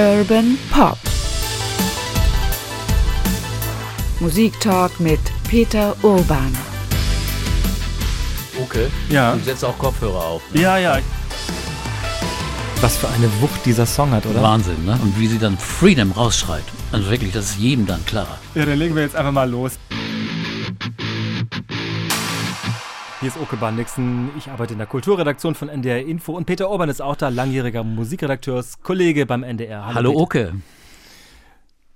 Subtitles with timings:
[0.00, 0.96] Urban Pop.
[4.18, 6.56] Musiktalk mit Peter Urban.
[8.62, 8.86] Okay.
[9.10, 9.34] Ja.
[9.34, 10.42] Du setzt auch Kopfhörer auf.
[10.54, 10.62] Ne?
[10.62, 10.98] Ja, ja.
[12.80, 14.40] Was für eine Wucht dieser Song hat, oder?
[14.40, 14.98] Wahnsinn, ne?
[15.02, 16.64] Und wie sie dann Freedom rausschreit.
[16.92, 18.38] Also wirklich, das ist jedem dann klar.
[18.54, 19.72] Ja, dann legen wir jetzt einfach mal los.
[23.20, 24.30] Hier ist Oke Bandixen.
[24.38, 27.84] Ich arbeite in der Kulturredaktion von NDR Info und Peter Urban ist auch da, langjähriger
[27.84, 29.94] Musikredakteurs-Kollege beim NDR.
[29.94, 30.22] Hallo, Peter.
[30.22, 30.52] Oke.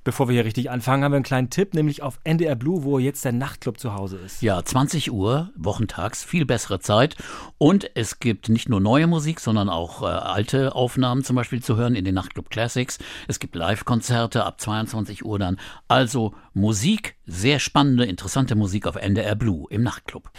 [0.05, 2.99] Bevor wir hier richtig anfangen, haben wir einen kleinen Tipp, nämlich auf NDR Blue, wo
[2.99, 4.43] jetzt der Nachtclub zu Hause ist.
[4.43, 7.17] Ja, 20 Uhr, wochentags, viel bessere Zeit.
[7.57, 11.77] Und es gibt nicht nur neue Musik, sondern auch äh, alte Aufnahmen zum Beispiel zu
[11.77, 12.99] hören in den Nachtclub Classics.
[13.29, 15.59] Es gibt Live-Konzerte ab 22 Uhr dann.
[15.89, 20.31] Also Musik, sehr spannende, interessante Musik auf NDR Blue im Nachtclub.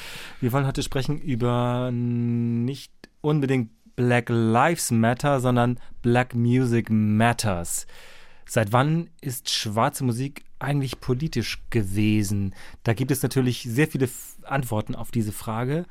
[0.42, 2.92] Wir wollen heute sprechen über nicht
[3.22, 7.88] unbedingt Black Lives Matter, sondern Black Music Matters.
[8.48, 12.54] Seit wann ist schwarze Musik eigentlich politisch gewesen?
[12.84, 14.10] Da gibt es natürlich sehr viele
[14.44, 15.86] Antworten auf diese Frage.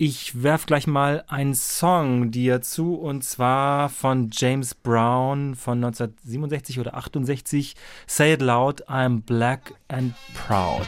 [0.00, 6.78] Ich werfe gleich mal einen Song dir zu und zwar von James Brown von 1967
[6.78, 7.74] oder 68.
[8.06, 10.86] Say it loud, I'm black and proud.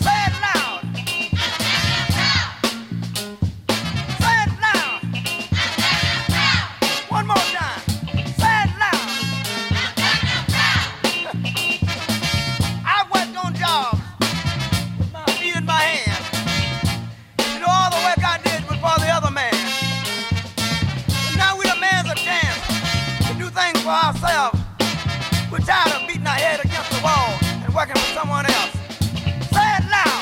[0.00, 0.33] Say it
[24.24, 24.60] ourselves.
[25.50, 28.72] We're tired of beating our head against the wall and working for someone else.
[29.52, 30.20] Say it loud.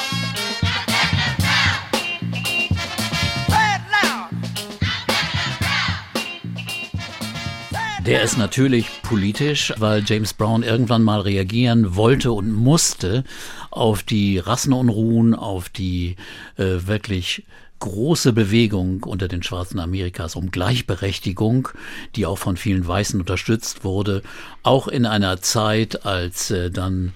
[8.05, 13.23] Der ist natürlich politisch, weil James Brown irgendwann mal reagieren wollte und musste
[13.71, 16.17] auf die Rassenunruhen, auf die
[16.57, 17.45] äh, wirklich
[17.83, 21.69] große Bewegung unter den Schwarzen Amerikas um Gleichberechtigung,
[22.15, 24.23] die auch von vielen Weißen unterstützt wurde,
[24.63, 27.13] auch in einer Zeit, als äh, dann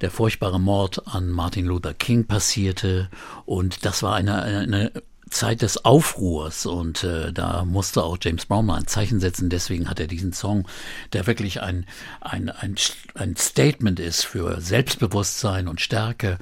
[0.00, 3.08] der furchtbare Mord an Martin Luther King passierte.
[3.46, 4.92] Und das war eine, eine
[5.30, 9.50] Zeit des Aufruhrs und äh, da musste auch James Brown mal ein Zeichen setzen.
[9.50, 10.66] Deswegen hat er diesen Song,
[11.12, 11.86] der wirklich ein,
[12.20, 12.76] ein, ein,
[13.14, 16.38] ein Statement ist für Selbstbewusstsein und Stärke.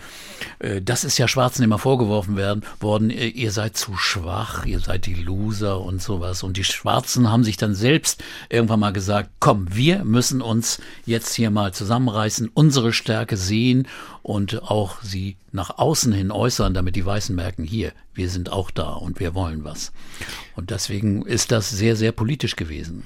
[0.58, 4.80] Äh, das ist ja Schwarzen immer vorgeworfen werden, worden, ihr, ihr seid zu schwach, ihr
[4.80, 6.42] seid die Loser und sowas.
[6.42, 11.34] Und die Schwarzen haben sich dann selbst irgendwann mal gesagt, komm, wir müssen uns jetzt
[11.34, 13.86] hier mal zusammenreißen, unsere Stärke sehen
[14.26, 18.72] und auch sie nach außen hin äußern, damit die Weißen merken, hier, wir sind auch
[18.72, 19.92] da und wir wollen was.
[20.56, 23.04] Und deswegen ist das sehr, sehr politisch gewesen.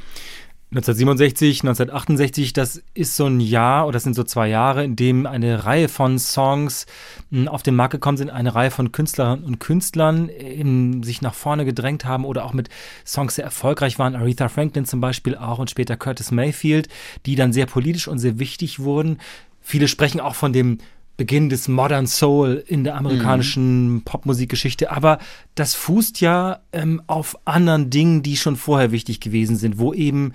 [0.71, 5.27] 1967, 1968, das ist so ein Jahr oder das sind so zwei Jahre, in dem
[5.27, 6.87] eine Reihe von Songs
[7.29, 11.35] mh, auf den Markt gekommen sind, eine Reihe von Künstlerinnen und Künstlern eben sich nach
[11.35, 12.71] vorne gedrängt haben oder auch mit
[13.05, 14.17] Songs sehr erfolgreich waren.
[14.17, 16.89] Aretha Franklin zum Beispiel auch und später Curtis Mayfield,
[17.27, 19.19] die dann sehr politisch und sehr wichtig wurden.
[19.61, 20.79] Viele sprechen auch von dem
[21.21, 24.03] Beginn des Modern Soul in der amerikanischen mhm.
[24.05, 24.91] Popmusikgeschichte.
[24.91, 25.19] Aber
[25.55, 30.33] das fußt ja ähm, auf anderen Dingen, die schon vorher wichtig gewesen sind, wo eben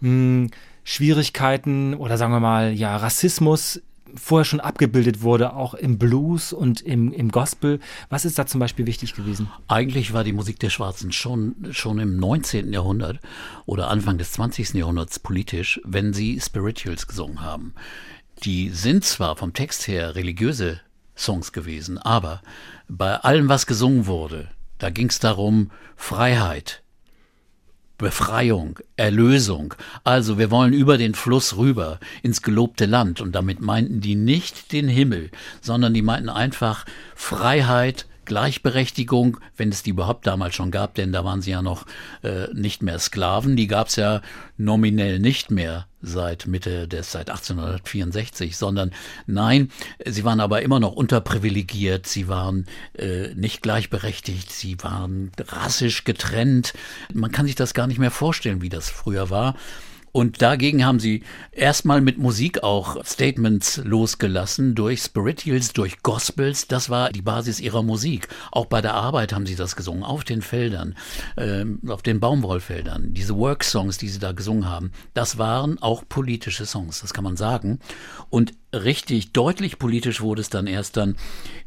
[0.00, 0.48] mh,
[0.84, 3.80] Schwierigkeiten oder sagen wir mal, ja, Rassismus
[4.14, 7.80] vorher schon abgebildet wurde, auch im Blues und im, im Gospel.
[8.10, 9.48] Was ist da zum Beispiel wichtig gewesen?
[9.68, 12.74] Eigentlich war die Musik der Schwarzen schon, schon im 19.
[12.74, 13.20] Jahrhundert
[13.64, 14.74] oder Anfang des 20.
[14.74, 17.72] Jahrhunderts politisch, wenn sie Spirituals gesungen haben.
[18.44, 20.80] Die sind zwar vom Text her religiöse
[21.16, 22.42] Songs gewesen, aber
[22.88, 24.48] bei allem, was gesungen wurde,
[24.78, 26.82] da ging es darum, Freiheit,
[27.98, 29.74] Befreiung, Erlösung.
[30.04, 33.22] Also wir wollen über den Fluss rüber ins gelobte Land.
[33.22, 35.30] Und damit meinten die nicht den Himmel,
[35.62, 41.24] sondern die meinten einfach Freiheit, Gleichberechtigung, wenn es die überhaupt damals schon gab, denn da
[41.24, 41.86] waren sie ja noch
[42.22, 44.20] äh, nicht mehr Sklaven, die gab es ja
[44.58, 48.92] nominell nicht mehr seit Mitte des, seit 1864, sondern
[49.26, 49.70] nein,
[50.04, 56.74] sie waren aber immer noch unterprivilegiert, sie waren äh, nicht gleichberechtigt, sie waren rassisch getrennt.
[57.12, 59.56] Man kann sich das gar nicht mehr vorstellen, wie das früher war.
[60.16, 66.66] Und dagegen haben sie erstmal mit Musik auch Statements losgelassen, durch Spirituals, durch Gospels.
[66.68, 68.28] Das war die Basis ihrer Musik.
[68.50, 70.96] Auch bei der Arbeit haben sie das gesungen, auf den Feldern,
[71.36, 73.12] äh, auf den Baumwollfeldern.
[73.12, 77.36] Diese Work-Songs, die sie da gesungen haben, das waren auch politische Songs, das kann man
[77.36, 77.78] sagen.
[78.30, 81.16] Und richtig deutlich politisch wurde es dann erst dann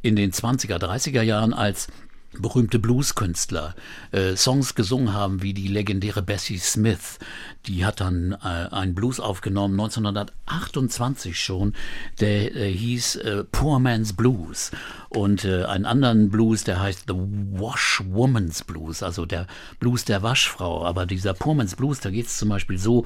[0.01, 1.89] in den 20er, 30er Jahren, als
[2.37, 3.75] berühmte Blueskünstler
[4.11, 7.19] äh, Songs gesungen haben, wie die legendäre Bessie Smith.
[7.65, 11.73] Die hat dann äh, einen Blues aufgenommen, 1928 schon,
[12.19, 14.71] der äh, hieß äh, Poor Man's Blues.
[15.09, 19.47] Und äh, einen anderen Blues, der heißt The Washwoman's Blues, also der
[19.79, 20.85] Blues der Waschfrau.
[20.85, 23.05] Aber dieser Poor Man's Blues, da geht es zum Beispiel so,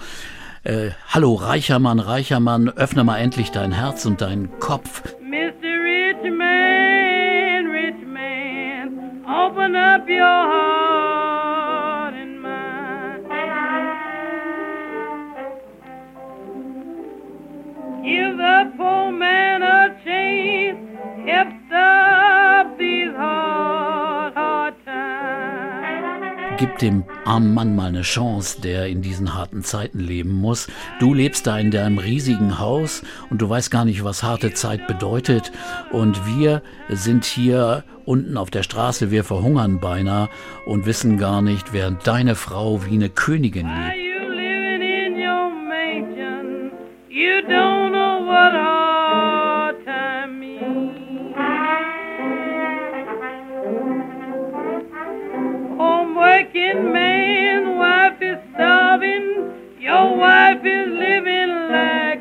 [0.63, 5.03] äh, Hallo reicher Mann, reicher Mann, öffne mal endlich dein Herz und deinen Kopf.
[5.21, 5.43] Mr.
[10.03, 10.72] open up your heart
[26.63, 30.69] Gib dem armen Mann mal eine Chance, der in diesen harten Zeiten leben muss.
[31.01, 34.88] Du lebst da in deinem riesigen Haus und du weißt gar nicht, was harte Zeit
[34.88, 35.51] bedeutet.
[35.92, 40.30] Und wir sind hier unten auf der Straße, wir verhungern beinahe
[40.65, 44.04] und wissen gar nicht, während deine Frau wie eine Königin lebt.
[56.53, 59.75] Working man, wife is starving.
[59.79, 62.12] Your wife is living like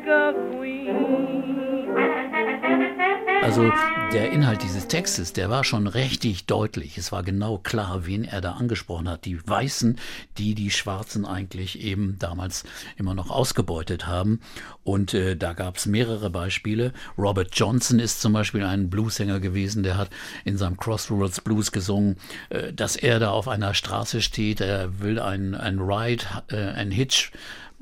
[3.43, 3.73] Also
[4.13, 6.97] der Inhalt dieses Textes, der war schon richtig deutlich.
[6.97, 9.25] Es war genau klar, wen er da angesprochen hat.
[9.25, 9.99] Die Weißen,
[10.37, 12.63] die die Schwarzen eigentlich eben damals
[12.95, 14.39] immer noch ausgebeutet haben.
[14.85, 16.93] Und äh, da gab es mehrere Beispiele.
[17.17, 20.09] Robert Johnson ist zum Beispiel ein Bluesänger gewesen, der hat
[20.45, 22.15] in seinem Crossroads Blues gesungen,
[22.49, 26.91] äh, dass er da auf einer Straße steht, er will ein, ein Ride, äh, ein
[26.91, 27.33] Hitch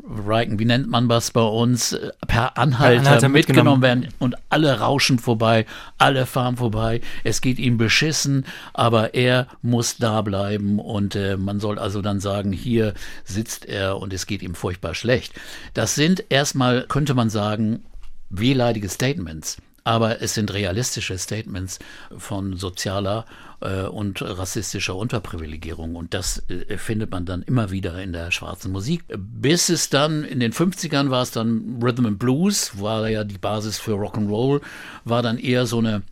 [0.04, 3.82] Riken, wie nennt man das bei uns, äh, per Anhalter, Anhalter mitgenommen mitgenommen.
[3.82, 5.66] werden und alle rauschen vorbei,
[5.98, 11.60] alle fahren vorbei, es geht ihm beschissen, aber er muss da bleiben und äh, man
[11.60, 12.94] soll also dann sagen, hier
[13.24, 15.34] sitzt er und es geht ihm furchtbar schlecht.
[15.74, 17.84] Das sind erstmal, könnte man sagen,
[18.30, 19.58] wehleidige Statements.
[19.84, 21.80] Aber es sind realistische Statements
[22.16, 23.26] von sozialer
[23.62, 25.96] äh, und rassistischer Unterprivilegierung.
[25.96, 29.06] Und das äh, findet man dann immer wieder in der schwarzen Musik.
[29.18, 33.38] Bis es dann in den 50ern war es dann Rhythm and Blues, war ja die
[33.38, 34.62] Basis für Rock'n'Roll,
[35.06, 36.04] war dann eher so eine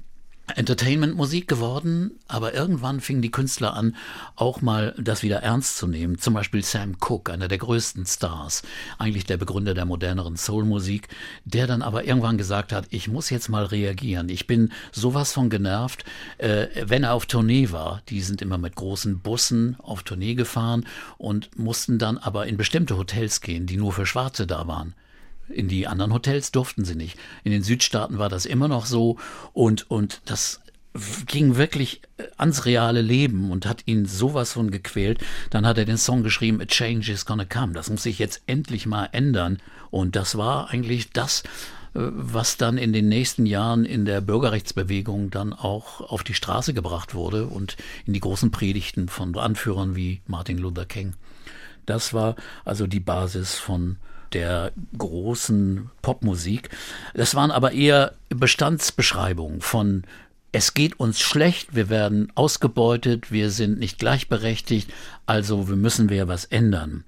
[0.56, 3.96] Entertainment-Musik geworden, aber irgendwann fingen die Künstler an,
[4.36, 6.18] auch mal das wieder ernst zu nehmen.
[6.20, 8.64] Zum Beispiel Sam Cooke, einer der größten Stars,
[8.98, 11.08] eigentlich der Begründer der moderneren Soul-Musik,
[11.46, 14.30] der dann aber irgendwann gesagt hat, ich muss jetzt mal reagieren.
[14.30, 16.04] Ich bin sowas von genervt,
[16.38, 18.02] äh, wenn er auf Tournee war.
[18.10, 20.86] Die sind immer mit großen Bussen auf Tournee gefahren
[21.18, 24.94] und mussten dann aber in bestimmte Hotels gehen, die nur für Schwarze da waren.
[25.50, 27.18] In die anderen Hotels durften sie nicht.
[27.44, 29.18] In den Südstaaten war das immer noch so
[29.54, 30.62] und, und das
[31.28, 35.20] ging wirklich äh, ans reale Leben und hat ihn sowas von gequält.
[35.50, 37.74] Dann hat er den Song geschrieben, A Change is Gonna Come.
[37.74, 39.60] Das muss sich jetzt endlich mal ändern.
[39.92, 41.44] Und das war eigentlich das,
[41.94, 46.74] äh, was dann in den nächsten Jahren in der Bürgerrechtsbewegung dann auch auf die Straße
[46.74, 51.14] gebracht wurde und in die großen Predigten von Anführern wie Martin Luther King.
[51.86, 52.36] Das war
[52.66, 53.98] also die Basis von
[54.34, 56.70] der großen Popmusik.
[57.14, 60.04] Das waren aber eher Bestandsbeschreibungen von
[60.52, 64.92] es geht uns schlecht, wir werden ausgebeutet, wir sind nicht gleichberechtigt,
[65.28, 67.04] also wir müssen wir was ändern.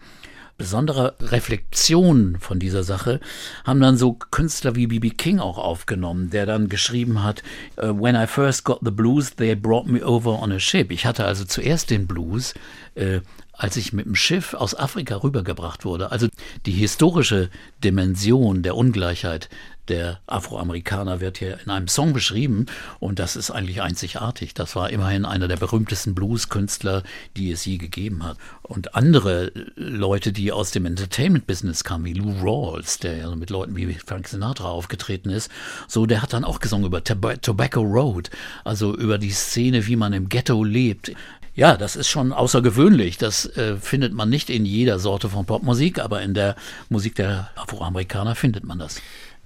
[0.58, 3.20] Besondere Reflexion von dieser Sache
[3.63, 5.10] haben dann so Künstler wie B.B.
[5.10, 7.42] King auch aufgenommen, der dann geschrieben hat,
[7.78, 10.92] äh, When I first got the blues, they brought me over on a ship.
[10.92, 12.54] Ich hatte also zuerst den Blues,
[12.94, 13.22] äh,
[13.53, 16.12] als ich mit dem Schiff aus Afrika rübergebracht wurde.
[16.12, 16.27] Also
[16.65, 17.50] die historische
[17.84, 19.50] Dimension der Ungleichheit
[19.88, 22.67] der Afroamerikaner wird hier in einem Song beschrieben
[23.00, 24.53] und das ist eigentlich einzigartig.
[24.53, 27.03] Das war immerhin einer der berühmtesten Blueskünstler,
[27.36, 28.38] die es je gegeben hat.
[28.62, 33.75] Und andere Leute, die aus dem Entertainment-Business kamen, wie Lou Rawls, der ja mit Leuten
[33.75, 35.51] wie Frank Sinatra aufgetreten ist,
[35.88, 38.29] so der hat dann auch gesungen über Tob Tobacco Road,
[38.63, 41.12] also über die Szene, wie man im Ghetto lebt.
[41.53, 43.17] Ja, das ist schon außergewöhnlich.
[43.17, 46.55] Das äh, findet man nicht in jeder Sorte von Popmusik, aber in der
[46.89, 49.01] Musik der Afroamerikaner findet man das.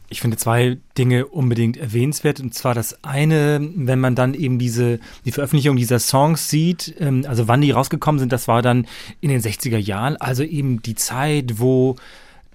[0.08, 2.40] Ich finde zwei Dinge unbedingt erwähnenswert.
[2.40, 7.26] Und zwar das eine, wenn man dann eben diese, die Veröffentlichung dieser Songs sieht, ähm,
[7.28, 8.86] also wann die rausgekommen sind, das war dann
[9.20, 11.96] in den 60er Jahren, also eben die Zeit, wo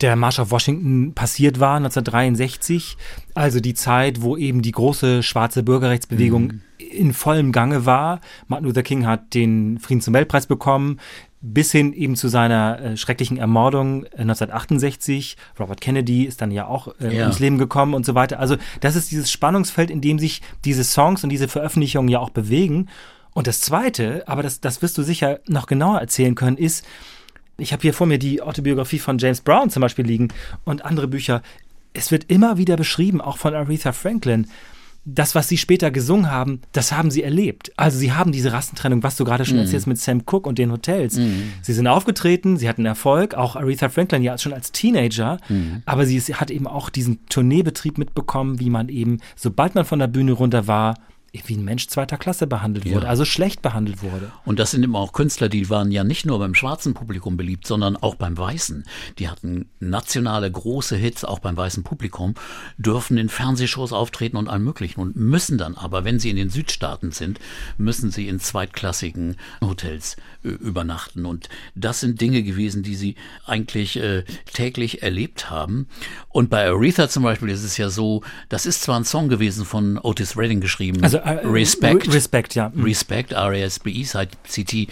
[0.01, 2.97] der Marsch auf Washington passiert war, 1963.
[3.35, 6.61] Also die Zeit, wo eben die große schwarze Bürgerrechtsbewegung Mhm.
[6.79, 8.21] in vollem Gange war.
[8.49, 10.99] Martin Luther King hat den Friedensnobelpreis bekommen,
[11.43, 15.37] bis hin eben zu seiner äh, schrecklichen Ermordung äh, 1968.
[15.59, 17.23] Robert Kennedy ist dann ja auch äh, Ja.
[17.23, 18.39] ums Leben gekommen und so weiter.
[18.41, 22.31] Also das ist dieses Spannungsfeld, in dem sich diese Songs und diese Veröffentlichungen ja auch
[22.31, 22.89] bewegen.
[23.33, 26.85] Und das Zweite, aber das, das wirst du sicher noch genauer erzählen können, ist,
[27.61, 30.29] ich habe hier vor mir die Autobiografie von James Brown zum Beispiel liegen
[30.65, 31.43] und andere Bücher.
[31.93, 34.47] Es wird immer wieder beschrieben, auch von Aretha Franklin,
[35.07, 37.73] das, was sie später gesungen haben, das haben sie erlebt.
[37.79, 39.63] Also sie haben diese Rassentrennung, was du gerade schon Mhm.
[39.63, 41.15] erzählst mit Sam Cooke und den Hotels.
[41.15, 45.83] Sie sind aufgetreten, sie hatten Erfolg, auch Aretha Franklin ja schon als Teenager, Mhm.
[45.87, 50.07] aber sie hat eben auch diesen Tourneebetrieb mitbekommen, wie man eben, sobald man von der
[50.07, 50.95] Bühne runter war,
[51.33, 52.95] wie ein Mensch zweiter Klasse behandelt Ja.
[52.97, 54.33] wurde, also schlecht behandelt wurde.
[54.45, 57.67] Und das sind immer auch Künstler, die waren ja nicht nur beim schwarzen Publikum beliebt,
[57.67, 58.85] sondern auch beim weißen.
[59.19, 62.35] Die hatten nationale große Hits, auch beim weißen Publikum,
[62.79, 66.51] dürfen in Fernsehshows auftreten und allem möglichen und müssen dann aber, wenn sie in den
[66.51, 67.39] Südstaaten sind,
[67.79, 71.27] müssen sie in zweitklassigen Hotels äh, übernachten.
[71.27, 73.15] Und das sind Dinge gewesen, die sie
[73.47, 75.87] eigentlich äh, täglich erlebt haben.
[76.29, 79.65] Und bei Aretha zum Beispiel ist es ja so, das ist zwar ein Song gewesen
[79.65, 82.09] von Otis Redding geschrieben, Also äh, Respect.
[82.09, 82.71] Re- Respect, ja.
[82.75, 82.85] Mhm.
[82.85, 84.89] Respect, R-E-S-B-E-C-T,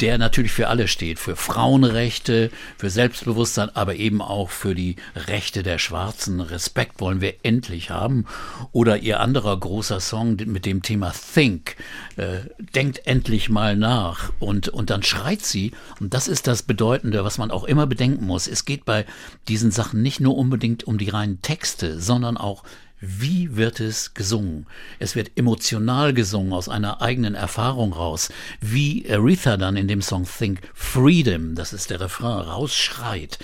[0.00, 5.62] der natürlich für alle steht, für Frauenrechte, für Selbstbewusstsein, aber eben auch für die Rechte
[5.62, 6.40] der Schwarzen.
[6.40, 8.26] Respekt wollen wir endlich haben.
[8.72, 11.76] Oder ihr anderer großer Song mit dem Thema Think,
[12.16, 12.40] äh,
[12.74, 14.32] denkt endlich mal nach.
[14.40, 18.26] Und, und dann schreit sie, und das ist das Bedeutende, was man auch immer bedenken
[18.26, 18.48] muss.
[18.48, 19.04] Es geht bei
[19.48, 22.64] diesen Sachen nicht nur unbedingt um die reinen Texte, sondern auch
[23.04, 24.66] wie wird es gesungen?
[25.00, 28.30] Es wird emotional gesungen aus einer eigenen Erfahrung raus.
[28.60, 33.40] Wie Aretha dann in dem Song Think Freedom, das ist der Refrain, rausschreit.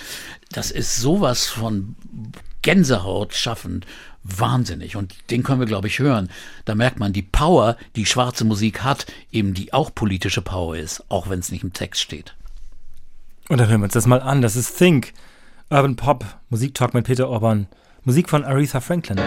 [0.52, 1.96] Das ist sowas von
[2.62, 3.84] Gänsehaut schaffend.
[4.22, 4.94] Wahnsinnig.
[4.94, 6.30] Und den können wir, glaube ich, hören.
[6.64, 11.02] Da merkt man die Power, die schwarze Musik hat, eben die auch politische Power ist,
[11.08, 12.36] auch wenn es nicht im Text steht.
[13.48, 14.40] Und dann hören wir uns das mal an.
[14.40, 15.14] Das ist Think,
[15.68, 17.66] Urban Pop, Musiktalk mit Peter Orban.
[18.08, 19.18] Musik von Aretha Franklin.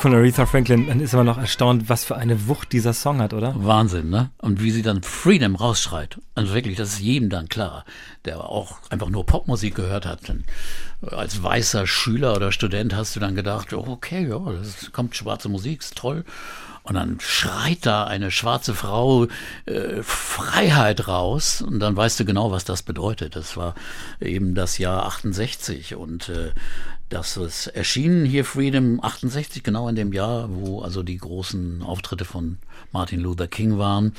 [0.00, 0.86] Musik von Aretha Franklin.
[0.86, 3.52] Man ist aber noch erstaunt, was für eine Wucht dieser Song hat, oder?
[3.56, 4.30] Wahnsinn, ne?
[4.38, 6.18] Und wie sie dann Freedom rausschreit.
[6.34, 7.84] Also wirklich, das ist jedem dann klar,
[8.24, 10.26] der auch einfach nur Popmusik gehört hat.
[10.26, 10.44] Denn
[11.02, 15.80] als weißer Schüler oder Student hast du dann gedacht, okay, ja, das kommt schwarze Musik,
[15.80, 16.24] ist toll.
[16.82, 19.26] Und dann schreit da eine schwarze Frau
[19.66, 23.36] äh, Freiheit raus und dann weißt du genau, was das bedeutet.
[23.36, 23.74] Das war
[24.18, 26.52] eben das Jahr 68 und äh,
[27.10, 32.24] das ist erschienen hier Freedom 68, genau in dem Jahr, wo also die großen Auftritte
[32.24, 32.58] von
[32.92, 34.14] Martin Luther King waren.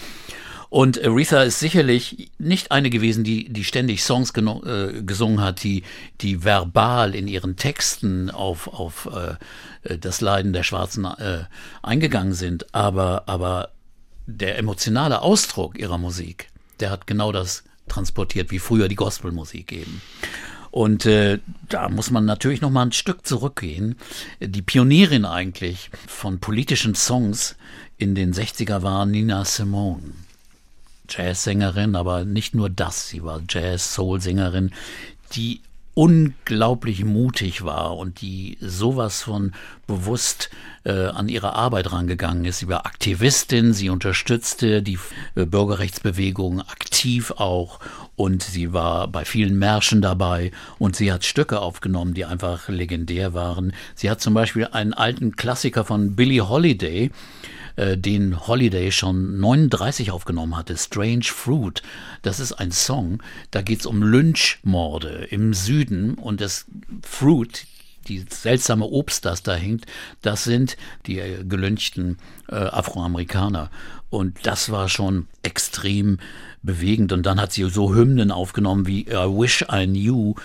[0.70, 5.84] Und Aretha ist sicherlich nicht eine gewesen, die, die ständig Songs äh, gesungen hat, die,
[6.22, 11.46] die verbal in ihren Texten auf, auf äh, das Leiden der Schwarzen äh,
[11.82, 12.74] eingegangen sind.
[12.74, 13.70] Aber, aber
[14.28, 16.48] der emotionale Ausdruck ihrer Musik,
[16.80, 20.02] der hat genau das transportiert, wie früher die Gospelmusik eben.
[20.72, 23.96] Und äh, da muss man natürlich noch mal ein Stück zurückgehen.
[24.40, 27.56] Die Pionierin eigentlich von politischen Songs
[27.98, 30.14] in den 60er war Nina Simone.
[31.10, 34.72] Jazzsängerin, aber nicht nur das, sie war Jazz-Soul-Sängerin,
[35.34, 35.60] die
[35.94, 39.52] unglaublich mutig war und die sowas von
[39.88, 40.50] bewusst
[40.86, 42.60] äh, an ihre Arbeit rangegangen ist.
[42.60, 44.98] Sie war Aktivistin, sie unterstützte die
[45.36, 47.80] äh, Bürgerrechtsbewegung aktiv auch
[48.16, 53.34] und sie war bei vielen Märschen dabei und sie hat Stücke aufgenommen, die einfach legendär
[53.34, 53.74] waren.
[53.96, 57.12] Sie hat zum Beispiel einen alten Klassiker von Billie Holiday,
[57.76, 61.82] äh, den Holiday schon 39 aufgenommen hatte, Strange Fruit.
[62.22, 66.66] Das ist ein Song, da geht es um Lynchmorde im Süden und das
[67.04, 67.66] Fruit,
[68.08, 69.86] die seltsame Obst, das da hängt,
[70.22, 72.18] das sind die äh, gelynchten
[72.50, 73.70] äh, Afroamerikaner.
[74.10, 76.20] Und das war schon extrem
[76.64, 77.14] bewegend.
[77.14, 80.36] Und dann hat sie so Hymnen aufgenommen wie I Wish I Knew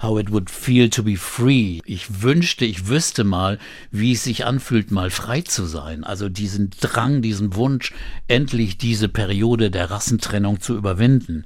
[0.00, 1.80] how it would feel to be free.
[1.84, 3.58] Ich wünschte, ich wüsste mal,
[3.90, 6.04] wie es sich anfühlt, mal frei zu sein.
[6.04, 7.92] Also diesen Drang, diesen Wunsch,
[8.28, 11.44] endlich diese Periode der Rassentrennung zu überwinden.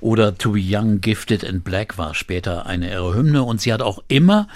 [0.00, 3.82] Oder To be Young, Gifted and Black war später eine ihrer Hymne und sie hat
[3.82, 4.46] auch immer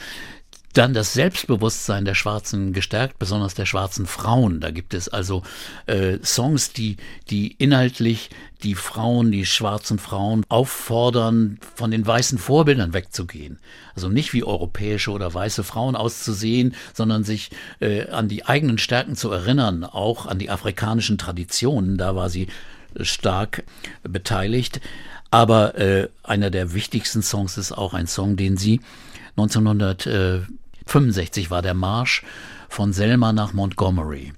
[0.73, 4.61] dann das Selbstbewusstsein der Schwarzen gestärkt, besonders der schwarzen Frauen.
[4.61, 5.43] Da gibt es also
[5.87, 6.97] äh, Songs, die,
[7.31, 8.31] die inhaltlich
[8.63, 13.59] die Frauen, die schwarzen Frauen auffordern, von den weißen Vorbildern wegzugehen.
[13.95, 17.51] Also nicht wie europäische oder weiße Frauen auszusehen, sondern sich
[17.81, 21.99] äh, an die eigenen Stärken zu erinnern, auch an die afrikanischen Traditionen.
[21.99, 22.47] Da war sie
[23.01, 23.65] stark
[24.03, 24.81] beteiligt.
[25.31, 28.81] Aber äh, einer der wichtigsten Songs ist auch ein Song, den sie
[30.87, 32.23] 1965 war der Marsch
[32.69, 34.33] von Selma nach Montgomery.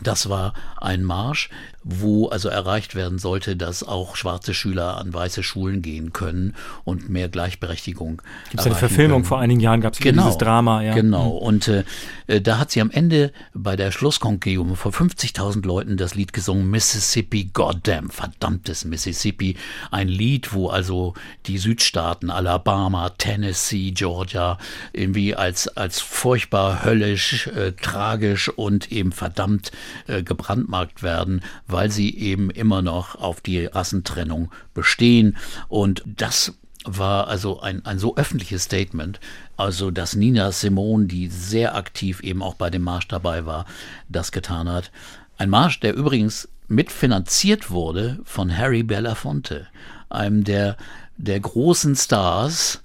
[0.00, 1.50] Das war ein Marsch,
[1.90, 6.54] wo also erreicht werden sollte, dass auch schwarze Schüler an weiße Schulen gehen können
[6.84, 8.20] und mehr Gleichberechtigung.
[8.50, 9.24] Gibt es eine Verfilmung können.
[9.24, 10.92] vor einigen Jahren, gab es Genau, dieses Drama, ja.
[10.94, 11.30] Genau.
[11.30, 11.84] Und äh,
[12.26, 16.70] äh, da hat sie am Ende bei der Schlusskongregung vor 50.000 Leuten das Lied gesungen,
[16.70, 19.56] Mississippi, Goddamn, verdammtes Mississippi.
[19.90, 21.14] Ein Lied, wo also
[21.46, 24.58] die Südstaaten, Alabama, Tennessee, Georgia,
[24.92, 29.72] irgendwie als, als furchtbar höllisch, äh, tragisch und eben verdammt
[30.06, 35.36] äh, gebrandmarkt werden, weil sie eben immer noch auf die Rassentrennung bestehen.
[35.68, 36.54] Und das
[36.84, 39.20] war also ein, ein so öffentliches Statement,
[39.56, 43.66] also dass Nina Simone, die sehr aktiv eben auch bei dem Marsch dabei war,
[44.08, 44.90] das getan hat.
[45.36, 49.68] Ein Marsch, der übrigens mitfinanziert wurde von Harry Belafonte,
[50.08, 50.76] einem der,
[51.16, 52.82] der großen Stars,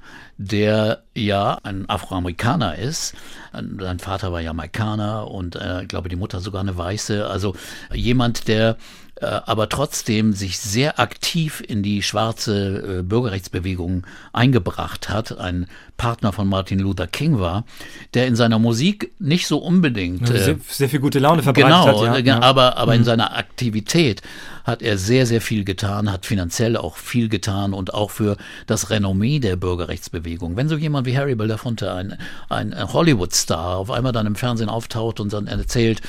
[0.47, 3.15] der ja ein Afroamerikaner ist.
[3.51, 7.27] Sein Vater war Jamaikaner und äh, glaube die Mutter sogar eine Weiße.
[7.27, 7.55] Also
[7.93, 8.77] jemand, der
[9.15, 16.33] äh, aber trotzdem sich sehr aktiv in die schwarze äh, Bürgerrechtsbewegung eingebracht hat, ein Partner
[16.33, 17.65] von Martin Luther King war,
[18.13, 21.69] der in seiner Musik nicht so unbedingt Ja, äh, sehr, sehr viel gute Laune verbreitet
[21.69, 22.17] Genau, hat.
[22.17, 22.35] äh, Ja.
[22.35, 22.41] ja.
[22.41, 24.21] aber, aber in seiner Aktivität
[24.63, 28.89] hat er sehr, sehr viel getan, hat finanziell auch viel getan und auch für das
[28.89, 30.55] Renommee der Bürgerrechtsbewegung.
[30.55, 35.19] Wenn so jemand wie Harry Belafonte, ein, ein Hollywood-Star, auf einmal dann im Fernsehen auftaucht
[35.19, 36.01] und dann erzählt,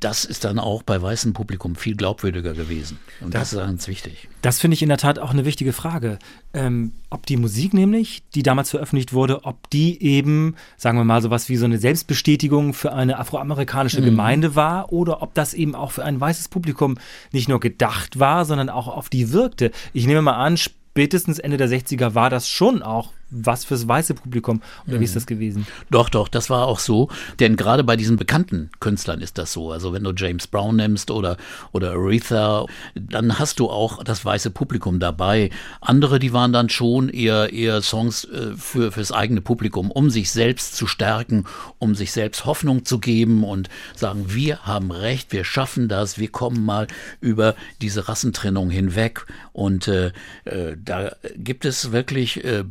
[0.00, 2.98] das ist dann auch bei weißem Publikum viel glaubwürdiger gewesen.
[3.20, 4.28] Und das, ist ganz wichtig.
[4.42, 6.18] Das finde ich in der Tat auch eine wichtige Frage.
[6.54, 11.22] Ähm, ob die Musik nämlich, die damals veröffentlicht wurde, ob die eben, sagen wir mal,
[11.22, 14.06] sowas wie so eine Selbstbestätigung für eine afroamerikanische Mhm.
[14.06, 16.98] Gemeinde war oder ob das eben auch für ein weißes Publikum
[17.32, 19.70] nicht nur gedacht war, sondern auch auf die wirkte.
[19.92, 24.14] Ich nehme mal an, spätestens Ende der 60er war das schon auch was fürs weiße
[24.14, 24.62] Publikum.
[24.86, 25.00] Oder Mhm.
[25.00, 25.66] wie ist das gewesen?
[25.90, 27.08] Doch, doch, das war auch so.
[27.40, 29.72] Denn gerade bei diesen bekannten Künstlern ist das so.
[29.72, 31.36] Also wenn du James Brown nimmst oder,
[31.72, 35.50] oder Aretha, dann hast du auch das weiße Publikum dabei.
[35.80, 40.30] Andere, die waren dann schon eher, eher Songs äh, für, fürs eigene Publikum, um sich
[40.30, 41.44] selbst zu stärken,
[41.78, 46.28] um sich selbst Hoffnung zu geben und sagen, wir haben recht, wir schaffen das, wir
[46.28, 46.86] kommen mal
[47.20, 49.26] über diese Rassentrennung hinweg.
[49.52, 50.12] Und äh,
[50.44, 52.64] äh, da gibt es wirklich äh,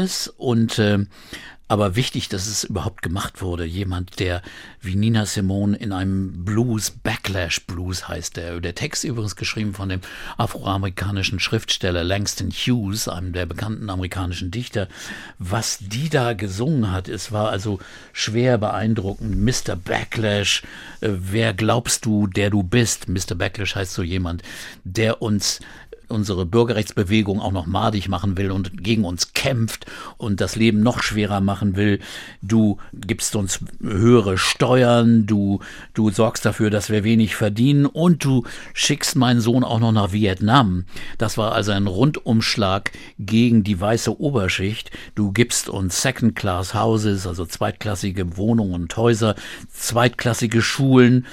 [0.00, 0.98] beides und äh,
[1.68, 3.64] aber wichtig, dass es überhaupt gemacht wurde.
[3.64, 4.42] Jemand, der
[4.80, 8.60] wie Nina Simone in einem Blues, Backlash Blues heißt der.
[8.60, 10.00] Der Text übrigens geschrieben von dem
[10.36, 14.88] afroamerikanischen Schriftsteller Langston Hughes, einem der bekannten amerikanischen Dichter.
[15.38, 17.78] Was die da gesungen hat, es war also
[18.12, 19.36] schwer beeindruckend.
[19.38, 19.76] Mr.
[19.76, 20.64] Backlash,
[21.02, 23.08] äh, wer glaubst du, der du bist?
[23.08, 23.36] Mr.
[23.36, 24.42] Backlash heißt so jemand,
[24.82, 25.60] der uns
[26.10, 31.02] unsere Bürgerrechtsbewegung auch noch madig machen will und gegen uns kämpft und das Leben noch
[31.02, 32.00] schwerer machen will.
[32.42, 35.60] Du gibst uns höhere Steuern, du,
[35.94, 38.44] du sorgst dafür, dass wir wenig verdienen und du
[38.74, 40.84] schickst meinen Sohn auch noch nach Vietnam.
[41.18, 44.90] Das war also ein Rundumschlag gegen die weiße Oberschicht.
[45.14, 49.34] Du gibst uns Second-Class Houses, also zweitklassige Wohnungen und Häuser,
[49.72, 51.26] zweitklassige Schulen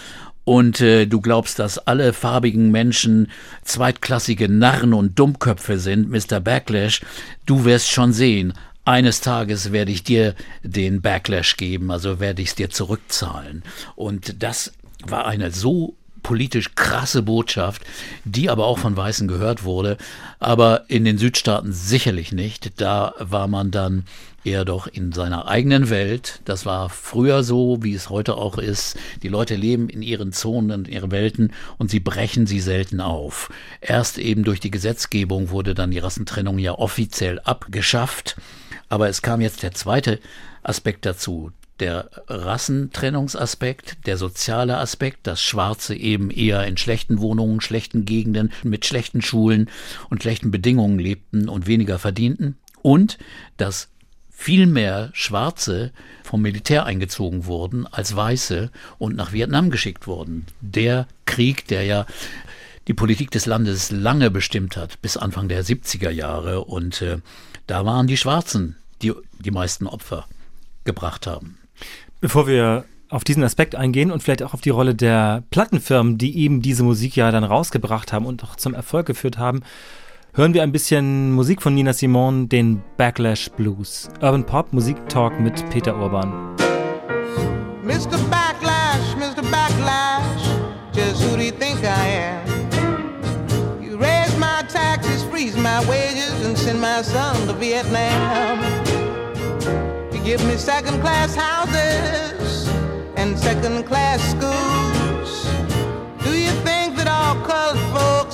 [0.48, 3.30] und äh, du glaubst, dass alle farbigen Menschen
[3.66, 6.40] zweitklassige Narren und Dummköpfe sind, Mr.
[6.40, 7.02] Backlash,
[7.46, 8.54] du wirst schon sehen.
[8.86, 13.62] Eines Tages werde ich dir den Backlash geben, also werde ich es dir zurückzahlen.
[13.98, 14.72] Und das
[15.06, 17.82] war eine so politisch krasse Botschaft,
[18.24, 19.98] die aber auch von Weißen gehört wurde,
[20.40, 22.80] aber in den Südstaaten sicherlich nicht.
[22.80, 24.06] Da war man dann
[24.48, 26.40] eher doch in seiner eigenen Welt.
[26.46, 28.98] Das war früher so, wie es heute auch ist.
[29.22, 33.50] Die Leute leben in ihren Zonen, in ihren Welten und sie brechen sie selten auf.
[33.82, 38.38] Erst eben durch die Gesetzgebung wurde dann die Rassentrennung ja offiziell abgeschafft.
[38.88, 40.20] Aber es kam jetzt der zweite
[40.64, 48.04] Aspekt dazu der Rassentrennungsaspekt, der soziale Aspekt, dass Schwarze eben eher in schlechten Wohnungen, schlechten
[48.04, 49.70] Gegenden, mit schlechten Schulen
[50.10, 53.20] und schlechten Bedingungen lebten und weniger verdienten und
[53.58, 53.90] dass
[54.40, 55.92] viel mehr Schwarze
[56.24, 58.70] vom Militär eingezogen wurden als Weiße
[59.00, 60.46] und nach Vietnam geschickt wurden.
[60.62, 62.06] Der Krieg, der ja
[62.88, 66.64] die Politik des Landes lange bestimmt hat, bis Anfang der 70er Jahre.
[66.66, 67.18] Und äh,
[67.66, 70.28] da waren die Schwarzen, die die meisten Opfer
[70.84, 71.58] gebracht haben.
[72.22, 76.38] Bevor wir auf diesen Aspekt eingehen und vielleicht auch auf die Rolle der Plattenfirmen, die
[76.38, 79.64] eben diese Musik ja dann rausgebracht haben und auch zum Erfolg geführt haben,
[80.38, 84.08] hören wir ein bisschen Musik von Nina Simone, den Backlash Blues.
[84.22, 86.56] Urban Pop, Musiktalk mit Peter Urban.
[87.84, 88.20] Mr.
[88.30, 89.42] Backlash, Mr.
[89.50, 90.44] Backlash,
[90.94, 93.82] just who do you think I am?
[93.82, 98.60] You raise my taxes, freeze my wages, and send my son to Vietnam.
[100.14, 102.70] You give me second class houses
[103.16, 104.67] and second class schools.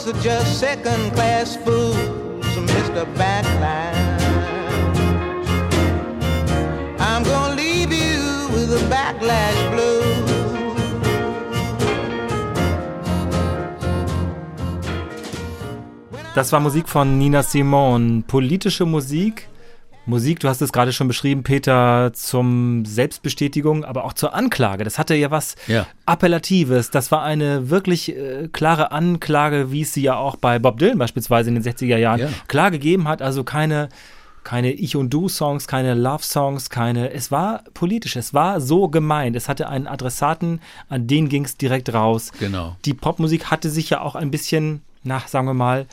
[0.03, 1.95] Folks are just second class fools,
[2.55, 3.05] Mr.
[3.15, 4.21] Backlash?
[6.99, 10.01] I'm gonna leave you with a backlash blue.
[16.35, 18.23] Das war Musik von Nina Simone.
[18.27, 19.47] Politische Musik.
[20.05, 24.83] Musik, du hast es gerade schon beschrieben, Peter, zum Selbstbestätigung, aber auch zur Anklage.
[24.83, 25.87] Das hatte ja was Ja.
[26.05, 26.91] Appellatives.
[26.91, 30.97] Das war eine wirklich äh, klare Anklage, wie es sie ja auch bei Bob Dylan
[30.97, 32.29] beispielsweise in den 60er Jahren Ja.
[32.47, 33.21] klar gegeben hat.
[33.21, 33.87] Also keine,
[34.43, 37.11] keine Ich- und Du-Songs, keine Love-Songs, keine.
[37.13, 39.37] Es war politisch, es war so gemeint.
[39.37, 42.31] Es hatte einen Adressaten, an den ging es direkt raus.
[42.41, 42.75] Genau.
[42.83, 45.85] Die Popmusik hatte sich ja auch ein bisschen, na, sagen wir mal,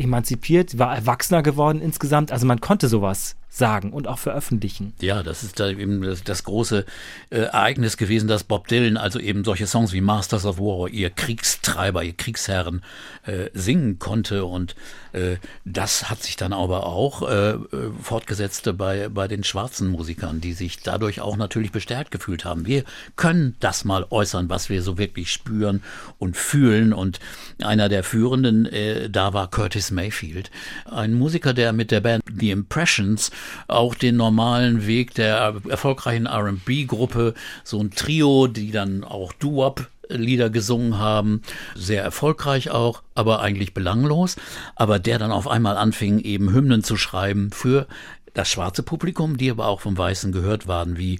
[0.00, 2.32] emanzipiert, war erwachsener geworden insgesamt.
[2.32, 4.94] Also man konnte sowas sagen und auch veröffentlichen.
[5.00, 6.84] Ja, das ist da eben das, das große
[7.30, 11.10] äh, Ereignis gewesen, dass Bob Dylan also eben solche Songs wie Masters of War, ihr
[11.10, 12.82] Kriegstreiber, ihr Kriegsherren
[13.24, 14.76] äh, singen konnte und
[15.12, 17.58] äh, das hat sich dann aber auch äh, äh,
[18.00, 22.66] fortgesetzt bei, bei den schwarzen Musikern, die sich dadurch auch natürlich bestärkt gefühlt haben.
[22.66, 22.84] Wir
[23.16, 25.82] können das mal äußern, was wir so wirklich spüren
[26.18, 27.18] und fühlen und
[27.62, 30.52] einer der Führenden äh, da war Curtis Mayfield,
[30.84, 33.32] ein Musiker, der mit der Band The Impressions
[33.68, 40.50] auch den normalen Weg der erfolgreichen R&B-Gruppe, so ein Trio, die dann auch Doo-Wop Lieder
[40.50, 41.42] gesungen haben,
[41.76, 44.36] sehr erfolgreich auch, aber eigentlich belanglos,
[44.74, 47.86] aber der dann auf einmal anfing, eben Hymnen zu schreiben für
[48.34, 51.18] das schwarze Publikum, die aber auch vom Weißen gehört waren, wie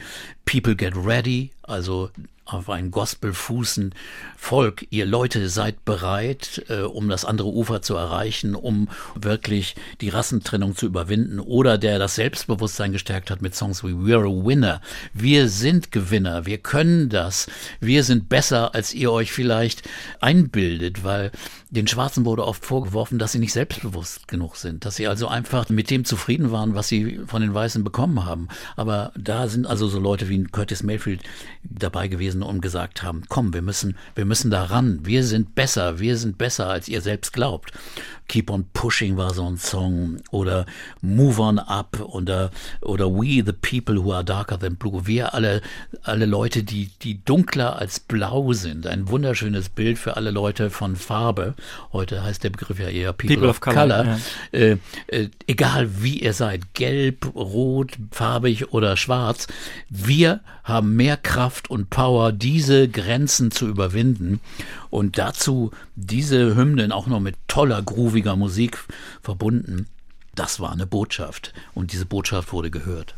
[0.51, 2.11] People Get Ready, also
[2.45, 3.95] auf ein Gospel fußen
[4.37, 10.09] Volk, ihr Leute seid bereit, äh, um das andere Ufer zu erreichen, um wirklich die
[10.09, 14.81] Rassentrennung zu überwinden oder der das Selbstbewusstsein gestärkt hat mit Songs wie We're a Winner.
[15.13, 17.47] Wir sind Gewinner, wir können das,
[17.81, 19.89] wir sind besser, als ihr euch vielleicht
[20.21, 21.31] einbildet, weil
[21.69, 25.69] den Schwarzen wurde oft vorgeworfen, dass sie nicht selbstbewusst genug sind, dass sie also einfach
[25.69, 28.49] mit dem zufrieden waren, was sie von den Weißen bekommen haben.
[28.75, 31.23] Aber da sind also so Leute wie Curtis Mayfield
[31.63, 35.99] dabei gewesen und gesagt haben, komm, wir müssen, wir müssen da ran, wir sind besser,
[35.99, 37.73] wir sind besser, als ihr selbst glaubt.
[38.31, 40.65] Keep on Pushing war so ein Song oder
[41.03, 45.05] Move on Up oder, oder We the People Who Are Darker Than Blue.
[45.05, 45.63] Wir alle,
[46.05, 48.87] alle Leute, die, die dunkler als blau sind.
[48.87, 51.55] Ein wunderschönes Bild für alle Leute von Farbe.
[51.93, 54.05] Heute heißt der Begriff ja eher People, People of, of Color, Color.
[54.05, 54.19] ja.
[54.53, 54.77] Äh,
[55.09, 59.49] äh, egal wie ihr seid, gelb, rot, farbig oder schwarz,
[59.89, 60.30] wir
[60.65, 64.41] haben mehr Kraft und Power, diese Grenzen zu überwinden.
[64.91, 68.79] Und dazu diese Hymnen auch noch mit toller, grooviger Musik
[69.23, 69.87] verbunden.
[70.35, 71.53] Das war eine Botschaft.
[71.75, 73.15] Und diese Botschaft wurde gehört.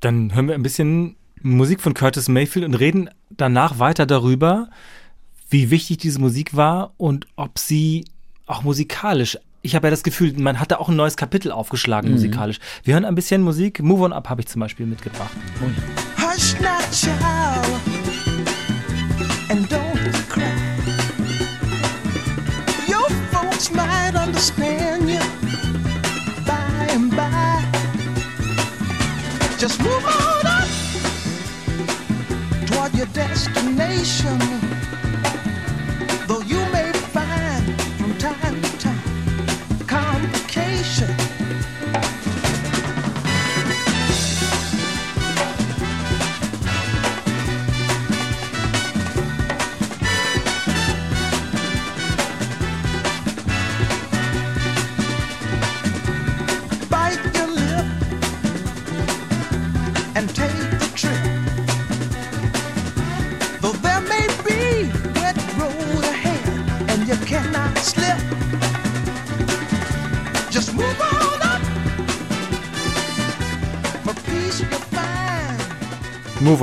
[0.00, 4.68] Dann hören wir ein bisschen Musik von Curtis Mayfield und reden danach weiter darüber,
[5.50, 8.04] wie wichtig diese Musik war und ob sie
[8.46, 9.38] auch musikalisch.
[9.66, 12.60] Ich habe ja das Gefühl, man hat da auch ein neues Kapitel aufgeschlagen musikalisch.
[12.84, 13.82] Wir hören ein bisschen Musik.
[13.82, 15.32] Move on Up habe ich zum Beispiel mitgebracht.
[16.16, 17.66] Hush not, child,
[19.48, 20.44] and don't cry.
[22.86, 25.18] Your folks might understand you
[26.46, 27.64] by and by.
[29.58, 30.68] Just move on up
[32.68, 34.65] toward your destination.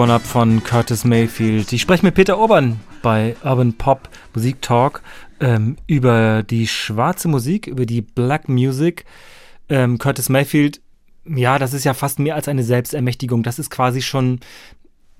[0.04, 1.72] Move On Up von Curtis Mayfield.
[1.72, 5.02] Ich spreche mit Peter Urban bei Urban Pop Musik Talk
[5.40, 9.06] ähm, über die schwarze Musik, über die Black Music.
[9.70, 10.82] Ähm, Curtis Mayfield,
[11.26, 13.44] ja, das ist ja fast mehr als eine Selbstermächtigung.
[13.44, 14.42] Das ist quasi schon,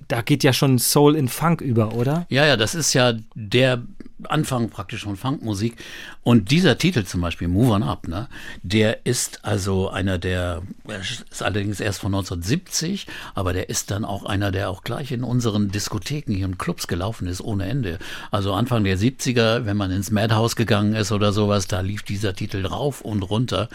[0.06, 2.26] da geht ja schon Soul in Funk über, oder?
[2.28, 3.82] Ja, ja, das ist ja der
[4.28, 5.76] Anfang praktisch von Funkmusik.
[6.22, 8.28] Und dieser Titel zum Beispiel, Move On Up, ne,
[8.62, 10.62] der ist also einer der,
[11.30, 15.24] ist allerdings erst von 1970, aber der ist dann auch einer, der auch gleich in
[15.24, 17.98] unseren Diskotheken hier in Clubs gelaufen ist, ohne Ende.
[18.30, 22.34] Also Anfang der 70er, wenn man ins Madhouse gegangen ist oder sowas, da lief dieser
[22.34, 23.68] Titel rauf und runter.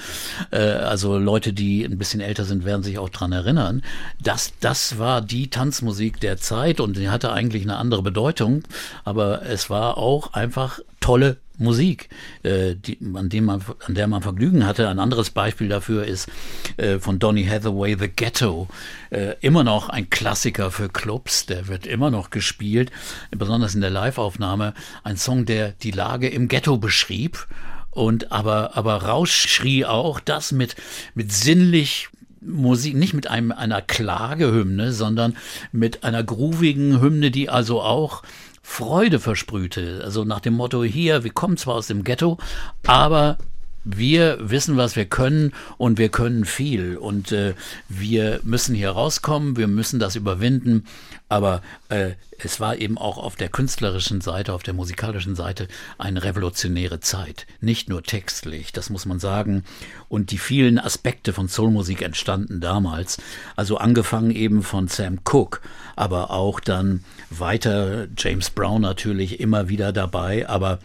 [0.52, 3.84] Äh, also Leute, die ein bisschen älter sind, werden sich auch dran erinnern.
[4.21, 8.63] Das, das war die Tanzmusik der Zeit und die hatte eigentlich eine andere Bedeutung,
[9.04, 12.08] aber es war auch einfach tolle Musik,
[12.44, 14.88] äh, die, an, dem man, an der man Vergnügen hatte.
[14.88, 16.30] Ein anderes Beispiel dafür ist
[16.78, 18.70] äh, von Donny Hathaway, The Ghetto.
[19.10, 22.92] Äh, immer noch ein Klassiker für Clubs, der wird immer noch gespielt,
[23.32, 24.74] besonders in der Live-Aufnahme.
[25.04, 27.46] Ein Song, der die Lage im Ghetto beschrieb
[27.92, 30.76] und aber, aber rausschrie auch das mit,
[31.13, 32.10] mit sinnlich
[32.42, 35.36] Musik, nicht mit einem, einer Klagehymne, sondern
[35.74, 38.24] mit einer groovigen Hymne, die also auch
[38.69, 40.01] Freude versprühte.
[40.05, 42.38] Also nach dem Motto hier, wir kommen zwar aus dem Ghetto,
[42.86, 43.38] aber
[43.84, 46.98] wir wissen, was wir können und wir können viel.
[46.98, 47.54] Und äh,
[47.88, 50.86] wir müssen hier rauskommen, wir müssen das überwinden,
[51.28, 56.24] aber äh, es war eben auch auf der künstlerischen Seite, auf der musikalischen Seite eine
[56.24, 59.63] revolutionäre Zeit, nicht nur textlich, das muss man sagen,
[60.08, 63.18] und die vielen Aspekte von Soulmusik entstanden damals,
[63.56, 65.60] also angefangen eben von Sam Cooke,
[65.96, 70.80] aber auch dann weiter James Brown natürlich immer wieder dabei, aber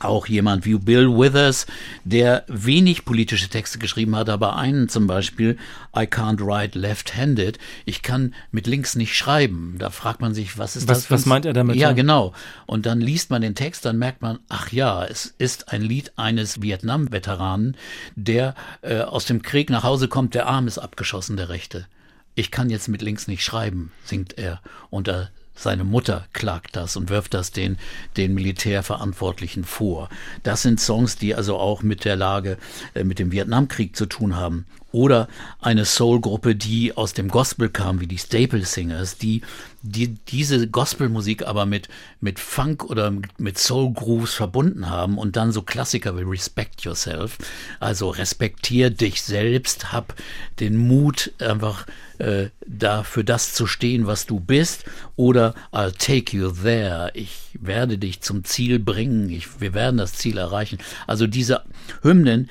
[0.00, 1.66] auch jemand wie Bill Withers,
[2.04, 5.56] der wenig politische Texte geschrieben hat, aber einen zum Beispiel,
[5.96, 9.76] I can't write left-handed, ich kann mit links nicht schreiben.
[9.78, 11.10] Da fragt man sich, was ist Was- das?
[11.10, 11.92] was ein- meint er damit, Ja, ja?
[11.94, 12.32] genau.
[12.66, 16.12] Und dann liest man den Text, dann merkt man, ach ja, es ist ein Lied
[16.16, 17.76] eines Vietnam-Veteranen,
[18.16, 21.86] der äh, aus dem Krieg nach Hause kommt, der Arm ist abgeschossen, der rechte.
[22.34, 24.60] Ich kann jetzt mit links nicht schreiben, singt er.
[24.90, 27.78] Und da seine Mutter klagt das und wirft das den,
[28.16, 30.08] den Militärverantwortlichen vor.
[30.44, 32.58] Das sind Songs, die also auch mit der Lage,
[32.94, 34.66] äh, mit dem Vietnamkrieg zu tun haben.
[34.92, 35.28] Oder
[35.60, 39.42] eine Soul-Gruppe, die aus dem Gospel kam, wie die Staple Singers, die,
[39.82, 41.88] die diese Gospelmusik aber mit,
[42.20, 47.38] mit Funk oder mit Soul Grooves verbunden haben und dann so Klassiker wie Respect Yourself,
[47.78, 50.14] also respektier dich selbst, hab
[50.58, 51.86] den Mut, einfach
[52.18, 54.84] äh, da für das zu stehen, was du bist,
[55.16, 60.14] oder I'll take you there, ich werde dich zum Ziel bringen, ich, wir werden das
[60.14, 60.78] Ziel erreichen.
[61.06, 61.62] Also diese
[62.02, 62.50] Hymnen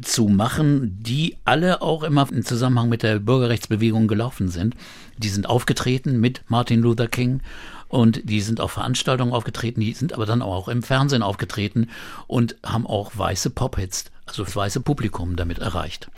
[0.00, 4.74] zu machen, die alle auch immer im Zusammenhang mit der Bürgerrechtsbewegung gelaufen sind,
[5.18, 7.40] die sind aufgetreten mit Martin Luther King
[7.88, 11.88] und die sind auf Veranstaltungen aufgetreten, die sind aber dann auch im Fernsehen aufgetreten
[12.26, 16.10] und haben auch weiße Pop-Hits, also das weiße Publikum damit erreicht.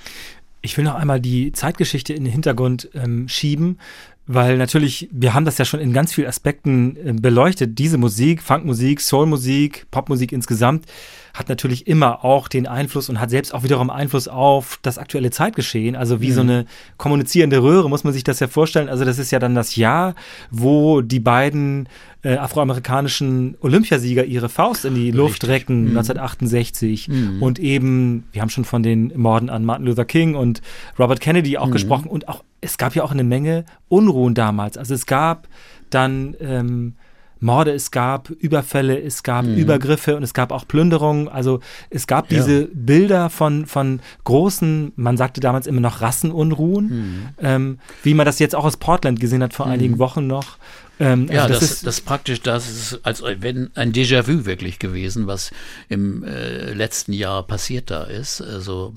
[0.62, 3.78] Ich will noch einmal die Zeitgeschichte in den Hintergrund ähm, schieben,
[4.26, 7.78] weil natürlich, wir haben das ja schon in ganz vielen Aspekten äh, beleuchtet.
[7.78, 10.86] Diese Musik, Funkmusik, Soulmusik, Popmusik insgesamt,
[11.34, 15.30] hat natürlich immer auch den Einfluss und hat selbst auch wiederum Einfluss auf das aktuelle
[15.30, 15.96] Zeitgeschehen.
[15.96, 18.88] Also wie so eine kommunizierende Röhre muss man sich das ja vorstellen.
[18.88, 20.14] Also das ist ja dann das Jahr,
[20.50, 21.88] wo die beiden
[22.22, 25.48] äh, afroamerikanischen Olympiasieger ihre Faust in die Luft Richtig.
[25.48, 27.08] recken, 1968.
[27.40, 30.60] Und eben, wir haben schon von den Morden an Martin Luther King und
[30.98, 32.08] Robert Kennedy auch gesprochen.
[32.08, 34.76] Und auch, es gab ja auch eine Menge Unruhen damals.
[34.76, 35.48] Also es gab
[35.88, 36.94] dann ähm,
[37.42, 41.26] Morde, es gab Überfälle, es gab Übergriffe und es gab auch Plünderungen.
[41.26, 42.36] Also es gab Ja.
[42.38, 48.38] diese Bilder von, von großen, man sagte damals immer noch Rassenunruhen, ähm, wie man das
[48.40, 50.58] jetzt auch aus Portland gesehen hat vor einigen Wochen noch.
[51.00, 54.78] Ähm, Ja, also das, das, ist ist praktisch, das ist als wenn ein Déjà-vu wirklich
[54.78, 55.50] gewesen, was
[55.88, 58.94] im äh, letzten Jahr passiert da ist, also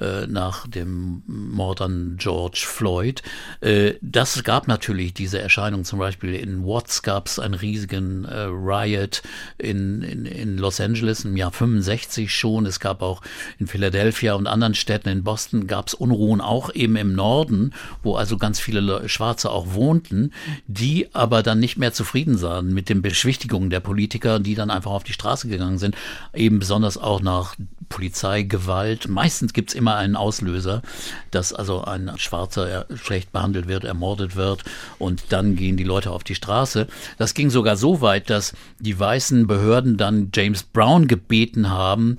[0.00, 3.22] äh, nach dem Mord an George Floyd.
[3.60, 8.42] Äh, das gab natürlich diese Erscheinung, zum Beispiel in Watts gab es einen riesigen äh,
[8.50, 9.22] Riot
[9.58, 12.66] in, in, in Los Angeles im Jahr 65 schon.
[12.66, 13.22] Es gab auch
[13.58, 18.16] in Philadelphia und anderen Städten in Boston gab es Unruhen, auch eben im Norden, wo
[18.16, 20.32] also ganz viele Le Schwarze auch wohnten,
[20.66, 24.92] die aber dann nicht mehr zufrieden sahen mit den Beschwichtigungen der Politiker, die dann einfach
[24.92, 25.96] auf die Straße gegangen sind,
[26.34, 27.56] eben besonders auch nach
[27.88, 29.08] Polizeigewalt.
[29.08, 30.82] Meistens gibt's immer immer einen Auslöser,
[31.30, 34.62] dass also ein Schwarzer schlecht behandelt wird, ermordet wird
[34.98, 36.86] und dann gehen die Leute auf die Straße.
[37.18, 42.16] Das ging sogar so weit, dass die weißen Behörden dann James Brown gebeten haben,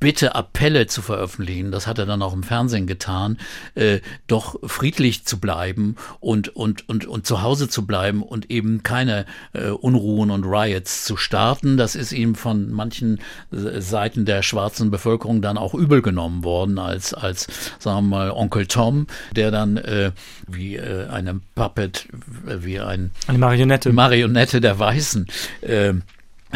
[0.00, 3.36] bitte Appelle zu veröffentlichen, das hat er dann auch im Fernsehen getan,
[3.74, 8.82] äh, doch friedlich zu bleiben und, und, und, und zu Hause zu bleiben und eben
[8.82, 11.76] keine äh, Unruhen und Riots zu starten.
[11.76, 13.18] Das ist ihm von manchen
[13.52, 17.46] äh, Seiten der schwarzen Bevölkerung dann auch übel genommen worden, als, als
[17.78, 20.12] sagen wir mal, Onkel Tom, der dann äh,
[20.46, 22.06] wie äh, eine Puppet,
[22.46, 23.92] äh, wie ein Eine Marionette.
[23.92, 25.26] Marionette der Weißen
[25.62, 25.94] äh,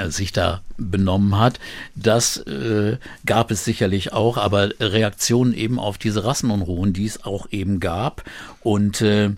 [0.08, 1.60] sich da benommen hat.
[1.94, 7.46] Das äh, gab es sicherlich auch, aber Reaktionen eben auf diese Rassenunruhen, die es auch
[7.50, 8.24] eben gab.
[8.64, 9.32] Und äh,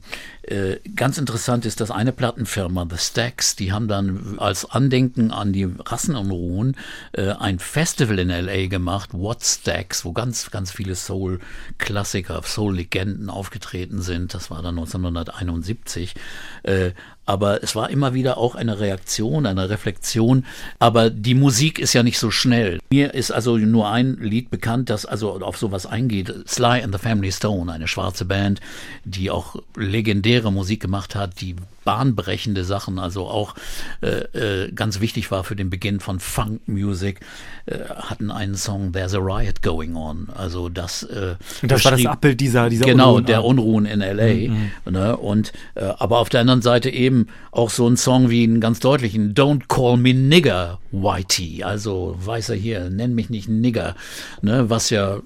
[0.46, 5.52] äh, ganz interessant ist, dass eine Plattenfirma, The Stacks, die haben dann als Andenken an
[5.52, 6.76] die Rassenunruhen
[7.12, 14.00] äh, ein Festival in LA gemacht, What Stacks, wo ganz, ganz viele Soul-Klassiker, Soul-Legenden aufgetreten
[14.00, 14.34] sind.
[14.34, 16.14] Das war dann 1971.
[16.62, 16.92] Äh,
[17.28, 20.44] aber es war immer wieder auch eine Reaktion, eine Reflexion.
[20.78, 22.78] Aber die Musik ist ja nicht so schnell.
[22.90, 26.32] Mir ist also nur ein Lied bekannt, das also auf sowas eingeht.
[26.46, 28.60] Sly and the Family Stone, eine schwarze Band,
[29.04, 33.54] die auch legendäre Musik gemacht hat, die bahnbrechende Sachen, also auch
[34.02, 37.20] äh, äh, ganz wichtig war für den Beginn von Funk Music,
[37.66, 40.28] äh, hatten einen Song There's a Riot Going On.
[40.34, 43.26] Also das, äh, Und das war das Abbild dieser, dieser genau, Unruhen.
[43.26, 44.90] der Unruhen in LA.
[44.90, 45.16] Ne?
[45.16, 48.80] Und äh, aber auf der anderen Seite eben auch so ein Song wie einen ganz
[48.80, 51.62] deutlichen Don't Call Me Nigger, Whitey.
[51.62, 53.94] Also weißer hier, nenn mich nicht Nigger,
[54.42, 54.68] ne?
[54.68, 55.20] was ja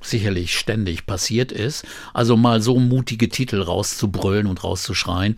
[0.00, 1.84] sicherlich ständig passiert ist.
[2.14, 5.36] Also mal so mutige Titel rauszubrüllen und rauszuschreien,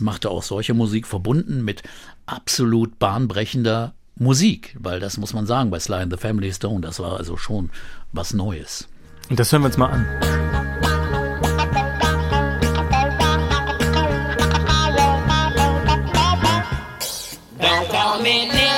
[0.00, 1.82] das machte auch solche Musik verbunden mit
[2.24, 7.00] absolut bahnbrechender Musik, weil das muss man sagen bei Sly and the Family Stone, das
[7.00, 7.68] war also schon
[8.10, 8.88] was Neues.
[9.28, 10.06] Und das hören wir uns mal an.
[17.58, 18.69] Don't call me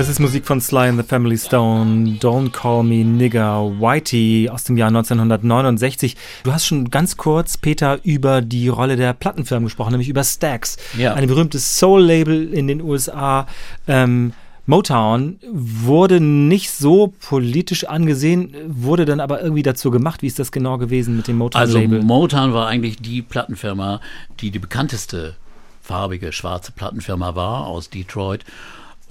[0.00, 4.64] Das ist Musik von Sly and the Family Stone, Don't Call Me Nigger, Whitey aus
[4.64, 6.16] dem Jahr 1969.
[6.42, 10.78] Du hast schon ganz kurz, Peter, über die Rolle der Plattenfirmen gesprochen, nämlich über Stax,
[10.96, 11.12] Ja.
[11.12, 13.46] ein berühmtes Soul-Label in den USA.
[13.86, 14.32] Ähm,
[14.64, 20.22] Motown wurde nicht so politisch angesehen, wurde dann aber irgendwie dazu gemacht.
[20.22, 22.02] Wie ist das genau gewesen mit dem Also Motown-Label?
[22.02, 24.00] Motown war eigentlich die Plattenfirma,
[24.40, 25.36] die die bekannteste
[25.82, 28.46] farbige schwarze Plattenfirma war aus Detroit,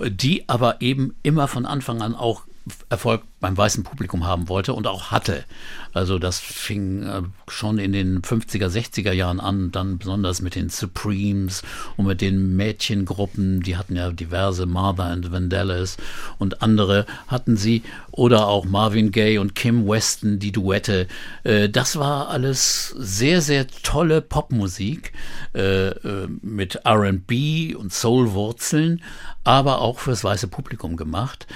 [0.07, 2.43] die aber eben immer von Anfang an auch
[2.89, 5.45] Erfolg beim weißen Publikum haben wollte und auch hatte.
[5.93, 10.69] Also das fing äh, schon in den 50er, 60er Jahren an, dann besonders mit den
[10.69, 11.63] Supremes
[11.97, 15.97] und mit den Mädchengruppen, die hatten ja diverse Martha and Vandellas
[16.37, 21.07] und andere hatten sie oder auch Marvin Gaye und Kim Weston, die Duette.
[21.43, 25.13] Äh, das war alles sehr, sehr tolle Popmusik
[25.53, 25.91] äh,
[26.41, 29.01] mit R&B und Soul-Wurzeln,
[29.43, 31.47] aber auch fürs weiße Publikum gemacht.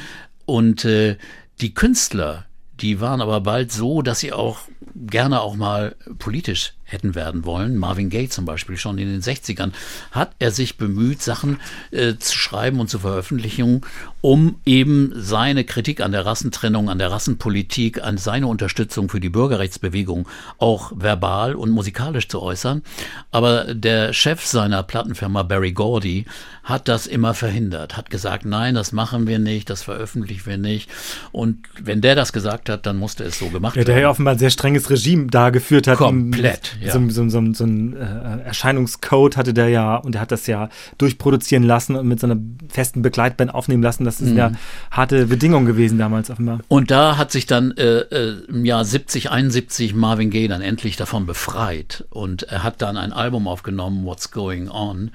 [0.45, 1.17] Und äh,
[1.61, 2.45] die Künstler,
[2.79, 4.59] die waren aber bald so, dass sie auch
[4.95, 7.77] gerne auch mal politisch hätten werden wollen.
[7.77, 9.71] Marvin Gaye zum Beispiel schon in den 60ern
[10.11, 11.59] hat er sich bemüht, Sachen
[11.91, 13.81] äh, zu schreiben und zu veröffentlichen,
[14.21, 19.29] um eben seine Kritik an der Rassentrennung, an der Rassenpolitik, an seine Unterstützung für die
[19.29, 22.83] Bürgerrechtsbewegung auch verbal und musikalisch zu äußern.
[23.31, 26.25] Aber der Chef seiner Plattenfirma Barry Gordy
[26.63, 30.89] hat das immer verhindert, hat gesagt, nein, das machen wir nicht, das veröffentlichen wir nicht.
[31.33, 34.11] Und wenn der das gesagt hat, dann musste es so gemacht Ja, der ja werden.
[34.11, 35.97] offenbar ein sehr strenges Regime da geführt hat.
[35.97, 36.91] Komplett, ja.
[36.91, 40.69] So, so, so, so ein äh, Erscheinungscode hatte der ja und er hat das ja
[40.97, 42.37] durchproduzieren lassen und mit so einer
[42.69, 44.03] festen Begleitband aufnehmen lassen.
[44.05, 44.37] Das ist Mhm.
[44.37, 44.51] ja
[44.91, 46.59] harte Bedingung gewesen damals offenbar.
[46.67, 50.95] Und da hat sich dann äh, äh, im Jahr 70, 71 Marvin Gaye dann endlich
[50.95, 52.05] davon befreit.
[52.09, 55.11] Und er hat dann ein Album aufgenommen, What's Going On,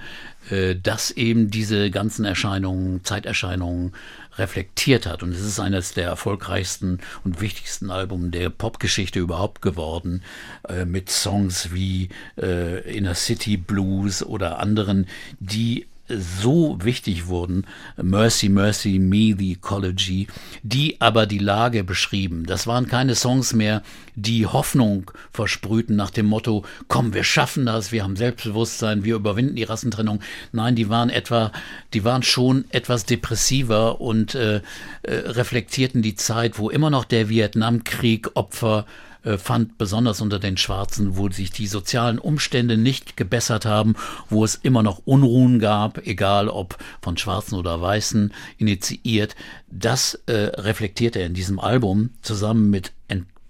[0.82, 3.92] das eben diese ganzen Erscheinungen, Zeiterscheinungen
[4.38, 5.22] reflektiert hat.
[5.22, 10.22] Und es ist eines der erfolgreichsten und wichtigsten Alben der Popgeschichte überhaupt geworden,
[10.68, 12.08] äh, mit Songs wie
[12.40, 15.06] äh, Inner City Blues oder anderen,
[15.40, 20.26] die so wichtig wurden, Mercy, Mercy, Me, The Ecology,
[20.62, 22.46] die aber die Lage beschrieben.
[22.46, 23.82] Das waren keine Songs mehr,
[24.14, 29.56] die Hoffnung versprühten nach dem Motto, komm, wir schaffen das, wir haben Selbstbewusstsein, wir überwinden
[29.56, 30.20] die Rassentrennung.
[30.52, 31.52] Nein, die waren etwa,
[31.94, 34.60] die waren schon etwas depressiver und äh, äh,
[35.02, 41.16] reflektierten die Zeit, wo immer noch der Vietnamkrieg Opfer äh, fand, besonders unter den Schwarzen,
[41.16, 43.96] wo sich die sozialen Umstände nicht gebessert haben,
[44.30, 49.36] wo es immer noch Unruhen gab, egal ob von Schwarzen oder Weißen initiiert.
[49.70, 52.92] Das äh, reflektiert er in diesem Album zusammen mit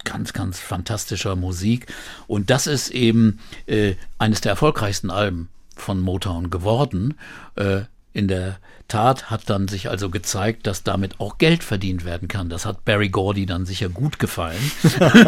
[0.08, 1.86] ganz, ganz fantastischer Musik.
[2.26, 7.14] Und das ist eben äh, eines der erfolgreichsten Alben von Motown geworden.
[7.56, 7.82] Äh,
[8.14, 8.58] in der
[8.88, 12.48] Tat hat dann sich also gezeigt, dass damit auch Geld verdient werden kann.
[12.48, 14.58] Das hat Barry Gordy dann sicher gut gefallen.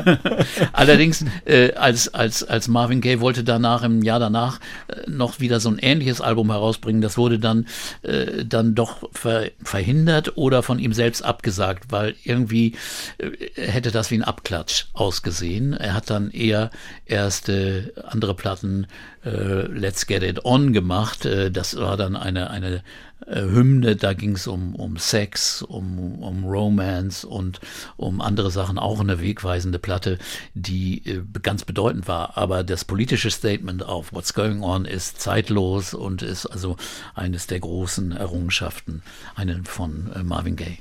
[0.73, 5.61] Allerdings, äh, als, als, als Marvin Gaye wollte danach, im Jahr danach, äh, noch wieder
[5.61, 7.67] so ein ähnliches Album herausbringen, das wurde dann,
[8.01, 12.77] äh, dann doch ver verhindert oder von ihm selbst abgesagt, weil irgendwie
[13.19, 15.75] äh, hätte das wie ein Abklatsch ausgesehen.
[15.75, 16.71] Er hat dann eher
[17.05, 18.87] erst äh, andere Platten
[19.25, 21.27] äh, Let's Get It On gemacht.
[21.27, 22.83] Äh, das war dann eine, eine
[23.27, 27.61] Hymne, da ging es um, um Sex, um, um Romance und
[27.97, 30.19] um andere Sachen, auch eine wegweisende Platte,
[30.55, 32.37] die äh, ganz bedeutend war.
[32.37, 36.77] Aber das politische Statement auf What's Going On ist zeitlos und ist also
[37.15, 39.03] eines der großen Errungenschaften,
[39.35, 40.79] eine von äh, Marvin Gaye.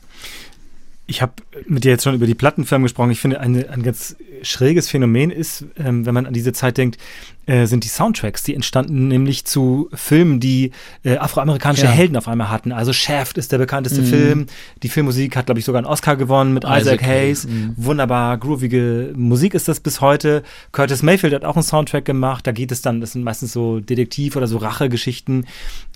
[1.09, 1.33] Ich habe
[1.65, 3.09] mit dir jetzt schon über die Plattenfirmen gesprochen.
[3.09, 6.99] Ich finde, eine, ein ganz schräges Phänomen ist, ähm, wenn man an diese Zeit denkt,
[7.47, 10.71] äh, sind die Soundtracks, die entstanden nämlich zu Filmen, die
[11.03, 11.91] äh, afroamerikanische Ja.
[11.91, 12.71] Helden auf einmal hatten.
[12.71, 14.05] Also Shaft ist der bekannteste Mhm.
[14.05, 14.45] Film.
[14.83, 17.47] Die Filmmusik hat, glaube ich, sogar einen Oscar gewonnen mit Isaac, Isaac Hayes.
[17.47, 17.73] Mhm.
[17.75, 20.43] Wunderbar, groovige Musik ist das bis heute.
[20.73, 22.45] Curtis Mayfield hat auch einen Soundtrack gemacht.
[22.45, 25.47] Da geht es dann, das sind meistens so Detektiv- oder so Rachegeschichten.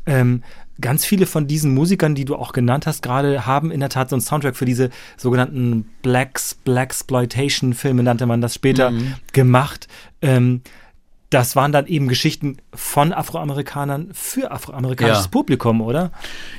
[0.06, 0.44] Ähm,
[0.82, 4.10] ganz viele von diesen Musikern, die du auch genannt hast, gerade haben in der Tat
[4.10, 8.92] so einen Soundtrack für diese sogenannten Blacks, Blaxploitation-Filme, nannte man das später,
[9.32, 9.88] gemacht.
[10.22, 10.62] Ähm,
[11.34, 15.30] das waren dann eben Geschichten von Afroamerikanern für afroamerikanisches Ja.
[15.32, 16.12] Publikum, oder?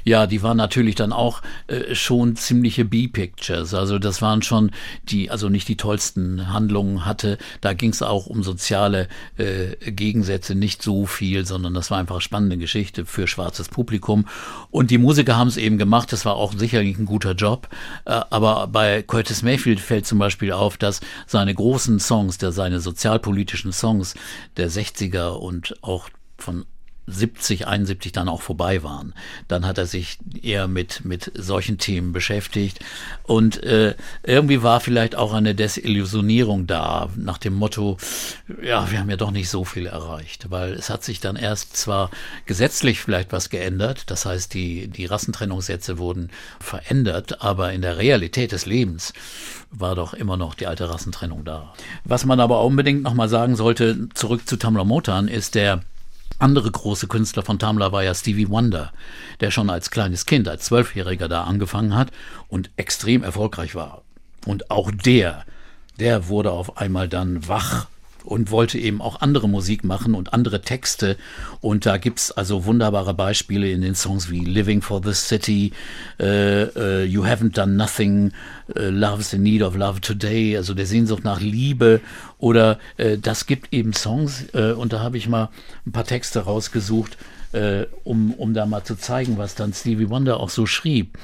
[0.02, 3.72] Ja, die waren natürlich dann auch äh, schon ziemliche B-Pictures.
[3.72, 4.72] Also das waren schon
[5.04, 7.38] die, also nicht die tollsten Handlungen hatte.
[7.60, 9.06] Da ging es auch um soziale
[9.36, 14.26] äh, Gegensätze, nicht so viel, sondern das war einfach spannende Geschichte für schwarzes Publikum.
[14.72, 16.12] Und die Musiker haben es eben gemacht.
[16.12, 17.68] Das war auch sicherlich ein guter Job.
[18.06, 22.80] Äh, aber bei Curtis Mayfield fällt zum Beispiel auf, dass seine großen Songs, der seine
[22.80, 24.14] sozialpolitischen Songs
[24.56, 26.08] der 60er und auch
[26.38, 26.66] von
[27.06, 29.14] 70, 71 dann auch vorbei waren.
[29.48, 32.80] Dann hat er sich eher mit, mit solchen Themen beschäftigt.
[33.22, 37.98] Und äh, irgendwie war vielleicht auch eine Desillusionierung da, nach dem Motto,
[38.62, 40.50] ja, wir haben ja doch nicht so viel erreicht.
[40.50, 42.10] Weil es hat sich dann erst zwar
[42.46, 46.30] gesetzlich vielleicht was geändert, das heißt, die, die Rassentrennungssätze wurden
[46.60, 49.12] verändert, aber in der Realität des Lebens
[49.70, 51.74] war doch immer noch die alte Rassentrennung da.
[52.04, 55.82] Was man aber unbedingt nochmal sagen sollte, zurück zu Tamla Motan, ist der
[56.38, 58.92] andere große Künstler von Tamla war ja Stevie Wonder,
[59.40, 62.10] der schon als kleines Kind, als Zwölfjähriger da angefangen hat
[62.48, 64.02] und extrem erfolgreich war.
[64.46, 65.44] Und auch der,
[65.98, 67.86] der wurde auf einmal dann wach
[68.24, 71.16] und wollte eben auch andere Musik machen und andere Texte.
[71.60, 75.72] Und da gibt's also wunderbare Beispiele in den Songs wie Living for the City,
[76.18, 78.32] äh, äh, You Haven't Done Nothing,
[78.74, 82.00] äh, Love's in Need of Love Today, also der Sehnsucht nach Liebe.
[82.38, 82.78] Oder
[83.22, 85.48] das gibt eben Songs, und da habe ich mal
[85.86, 87.16] ein paar Texte rausgesucht,
[88.02, 91.16] um, um da mal zu zeigen, was dann Stevie Wonder auch so schrieb.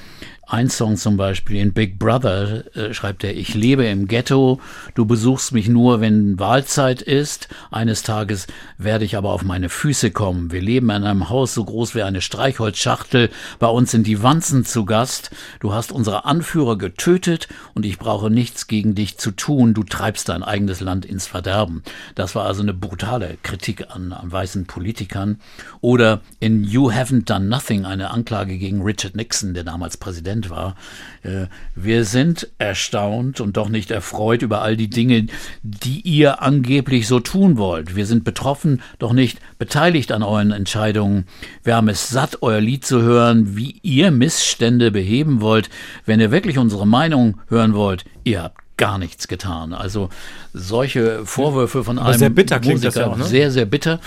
[0.50, 4.60] Ein Song zum Beispiel in Big Brother äh, schreibt er, ich lebe im Ghetto,
[4.96, 7.46] du besuchst mich nur, wenn Wahlzeit ist.
[7.70, 10.50] Eines Tages werde ich aber auf meine Füße kommen.
[10.50, 13.30] Wir leben in einem Haus so groß wie eine Streichholzschachtel.
[13.60, 15.30] Bei uns sind die Wanzen zu Gast.
[15.60, 19.72] Du hast unsere Anführer getötet und ich brauche nichts gegen dich zu tun.
[19.72, 21.84] Du treibst dein eigenes Land ins Verderben.
[22.16, 25.38] Das war also eine brutale Kritik an, an weißen Politikern.
[25.80, 30.76] Oder in You Haven't Done Nothing eine Anklage gegen Richard Nixon, der damals Präsident war.
[31.22, 35.26] Äh, Wir sind erstaunt und doch nicht erfreut über all die Dinge,
[35.62, 37.94] die ihr angeblich so tun wollt.
[37.96, 41.26] Wir sind betroffen, doch nicht beteiligt an euren Entscheidungen.
[41.62, 45.68] Wir haben es satt, euer Lied zu hören, wie ihr Missstände beheben wollt.
[46.06, 49.74] Wenn ihr wirklich unsere Meinung hören wollt, ihr habt gar nichts getan.
[49.74, 50.08] Also
[50.54, 53.24] solche Vorwürfe von Aber einem sehr bitter klingt das Musiker, ja auch, ne?
[53.24, 54.00] sehr, sehr bitter.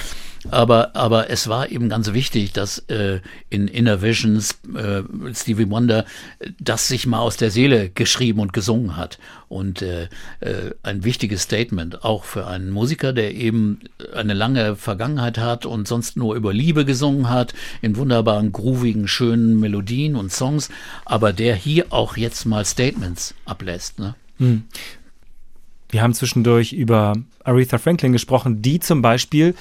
[0.51, 5.03] Aber, aber es war eben ganz wichtig, dass äh, in Inner Visions äh,
[5.33, 6.05] Stevie Wonder
[6.39, 9.19] äh, das sich mal aus der Seele geschrieben und gesungen hat.
[9.47, 10.09] Und äh,
[10.39, 13.81] äh, ein wichtiges Statement auch für einen Musiker, der eben
[14.13, 19.59] eine lange Vergangenheit hat und sonst nur über Liebe gesungen hat, in wunderbaren, groovigen, schönen
[19.59, 20.69] Melodien und Songs,
[21.05, 23.99] aber der hier auch jetzt mal Statements ablässt.
[23.99, 24.15] Ne?
[25.89, 27.13] Wir haben zwischendurch über
[27.43, 29.53] Aretha Franklin gesprochen, die zum Beispiel,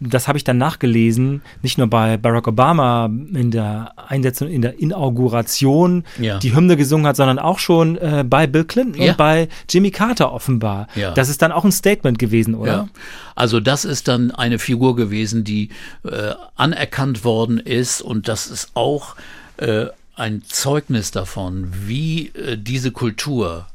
[0.00, 4.78] das habe ich dann nachgelesen, nicht nur bei Barack Obama in der Einsetzung, in der
[4.80, 6.38] Inauguration Ja.
[6.38, 9.12] die Hymne gesungen hat, sondern auch schon äh, bei Bill Clinton Ja.
[9.12, 10.88] und bei Jimmy Carter offenbar.
[10.94, 11.12] Ja.
[11.12, 12.88] Das ist dann auch ein Statement gewesen, oder?
[13.34, 15.70] Also das ist dann eine Figur gewesen, die
[16.04, 19.14] äh, anerkannt worden ist und das ist auch
[19.56, 23.66] äh, ein Zeugnis davon, wie äh, diese Kultur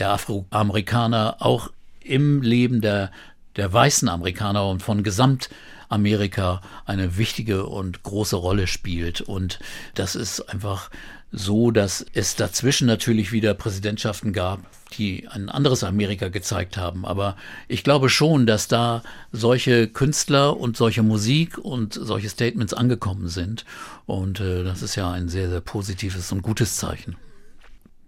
[0.00, 1.70] der Afroamerikaner auch
[2.00, 3.10] im Leben der,
[3.56, 9.20] der weißen Amerikaner und von Gesamtamerika eine wichtige und große Rolle spielt.
[9.20, 9.60] Und
[9.94, 10.90] das ist einfach
[11.32, 14.60] so, dass es dazwischen natürlich wieder Präsidentschaften gab,
[14.98, 17.04] die ein anderes Amerika gezeigt haben.
[17.04, 17.36] Aber
[17.68, 23.64] ich glaube schon, dass da solche Künstler und solche Musik und solche Statements angekommen sind.
[24.06, 27.16] Und äh, das ist ja ein sehr, sehr positives und gutes Zeichen.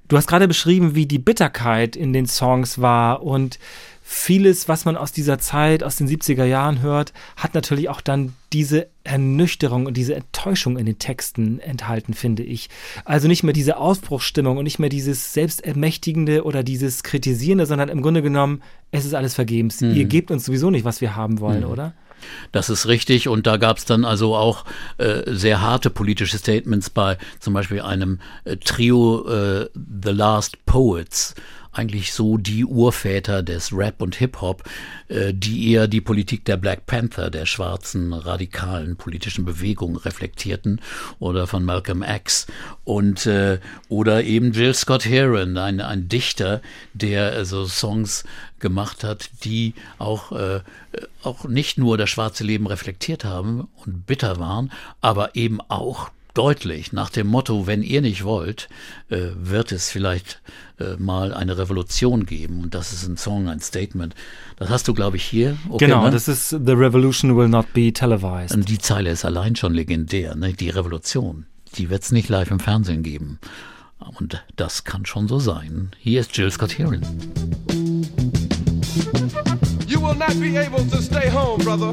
[0.09, 3.59] Du hast gerade beschrieben, wie die Bitterkeit in den Songs war und
[4.03, 8.35] vieles, was man aus dieser Zeit, aus den 70er Jahren hört, hat natürlich auch dann
[8.53, 12.69] diese Ernüchterung und diese Enttäuschung in den Texten enthalten, finde ich.
[13.05, 18.03] Also nicht mehr diese Ausbruchsstimmung und nicht mehr dieses Selbstermächtigende oder dieses Kritisierende, sondern im
[18.03, 19.81] Grunde genommen, es ist alles vergebens.
[19.81, 21.95] Ihr gebt uns sowieso nicht, was wir haben wollen, oder?
[22.53, 23.29] Das ist richtig.
[23.29, 24.65] Und da gab es dann also auch
[24.99, 31.35] äh, sehr harte politische Statements bei zum Beispiel einem äh, Trio äh, The Last Poets,
[31.73, 34.63] eigentlich so die Urväter des Rap und Hip-Hop,
[35.09, 40.81] äh, die eher die Politik der Black Panther, der schwarzen radikalen politischen Bewegung reflektierten
[41.19, 42.47] oder von Malcolm X.
[42.85, 43.59] Und äh,
[43.89, 46.61] oder eben Jill Scott Heron, ein, ein Dichter,
[46.93, 48.25] der also Songs
[48.59, 50.61] gemacht hat, die auch, äh,
[51.23, 54.71] auch nicht nur das schwarze Leben reflektiert haben und bitter waren,
[55.01, 58.69] aber eben auch deutlich nach dem Motto, wenn ihr nicht wollt,
[59.09, 60.41] äh, wird es vielleicht
[60.79, 62.63] äh, mal eine Revolution geben.
[62.63, 64.15] Und das ist ein Song, ein Statement.
[64.57, 65.57] Das hast du, glaube ich, hier.
[65.69, 66.11] Okay, genau, ne?
[66.11, 68.55] das ist The Revolution will not be televised.
[68.55, 70.35] Und die Zeile ist allein schon legendär.
[70.35, 70.53] Ne?
[70.53, 73.39] Die Revolution, die wird es nicht live im Fernsehen geben.
[74.19, 75.91] Und das kann schon so sein.
[75.99, 77.03] Hier ist Jill Scott Heron.
[79.87, 81.93] You will not be able to stay home, brother.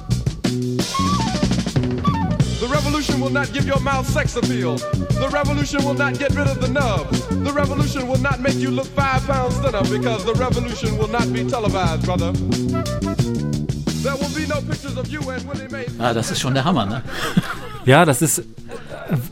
[2.71, 4.77] The revolution will not give your mouth sex appeal.
[4.77, 7.09] The revolution will not get rid of the nub.
[7.43, 11.33] The revolution will not make you look five pounds thinner because the revolution will not
[11.33, 12.31] be televised, brother.
[12.31, 15.85] There will be no pictures of you and Willie Mae.
[15.99, 17.03] Ah, das ist schon der Hammer, ne?
[17.85, 18.41] Ja, das ist,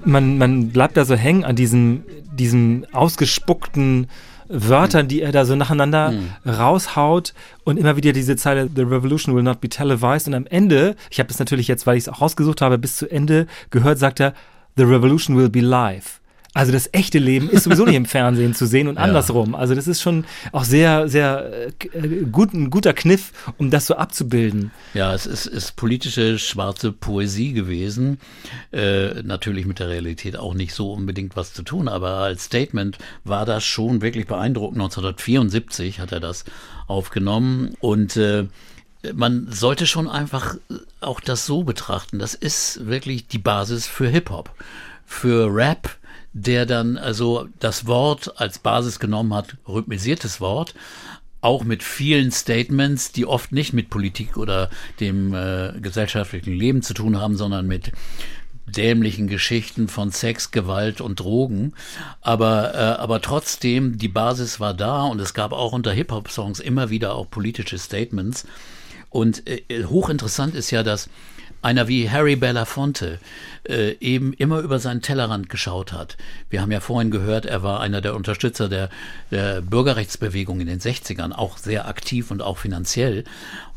[0.04, 4.08] man, man bleibt da so hängen an diesen, diesen ausgespuckten
[4.50, 6.14] Wörtern, die er da so nacheinander
[6.46, 7.34] raushaut
[7.64, 11.20] und immer wieder diese Zeile, The Revolution will not be televised und am Ende, ich
[11.20, 14.20] habe das natürlich jetzt, weil ich es auch rausgesucht habe, bis zu Ende gehört, sagt
[14.20, 14.34] er,
[14.76, 16.19] The Revolution will be live.
[16.54, 19.54] Also das echte Leben ist sowieso nicht im Fernsehen zu sehen und andersrum.
[19.54, 23.86] Also das ist schon auch sehr, sehr äh, äh, gut, ein guter Kniff, um das
[23.86, 24.72] so abzubilden.
[24.96, 28.20] Ja, es ist, ist politische schwarze Poesie gewesen.
[28.72, 32.98] Äh, natürlich mit der Realität auch nicht so unbedingt was zu tun, aber als Statement
[33.24, 34.78] war das schon wirklich beeindruckend.
[34.78, 36.46] 1974 hat er das
[36.88, 38.48] aufgenommen und äh,
[39.14, 40.56] man sollte schon einfach
[41.00, 42.20] auch das so betrachten.
[42.20, 44.52] Das ist wirklich die Basis für Hip-Hop,
[45.06, 45.99] für Rap,
[46.44, 50.74] der dann also das Wort als Basis genommen hat, rhythmisiertes Wort,
[51.42, 54.70] auch mit vielen Statements, die oft nicht mit Politik oder
[55.00, 57.92] dem äh, gesellschaftlichen Leben zu tun haben, sondern mit
[58.66, 61.74] dämlichen Geschichten von Sex, Gewalt und Drogen.
[62.22, 66.90] Aber, äh, aber trotzdem, die Basis war da und es gab auch unter Hip-Hop-Songs immer
[66.90, 68.46] wieder auch politische Statements.
[69.10, 71.10] Und äh, hochinteressant ist ja, dass
[71.62, 73.20] einer wie Harry Belafonte
[73.68, 76.18] äh, eben immer über seinen Tellerrand geschaut hat.
[76.50, 78.90] Wir haben ja vorhin gehört, er war einer der Unterstützer der,
[79.32, 83.24] der Bürgerrechtsbewegung in den 60ern, auch sehr aktiv und auch finanziell.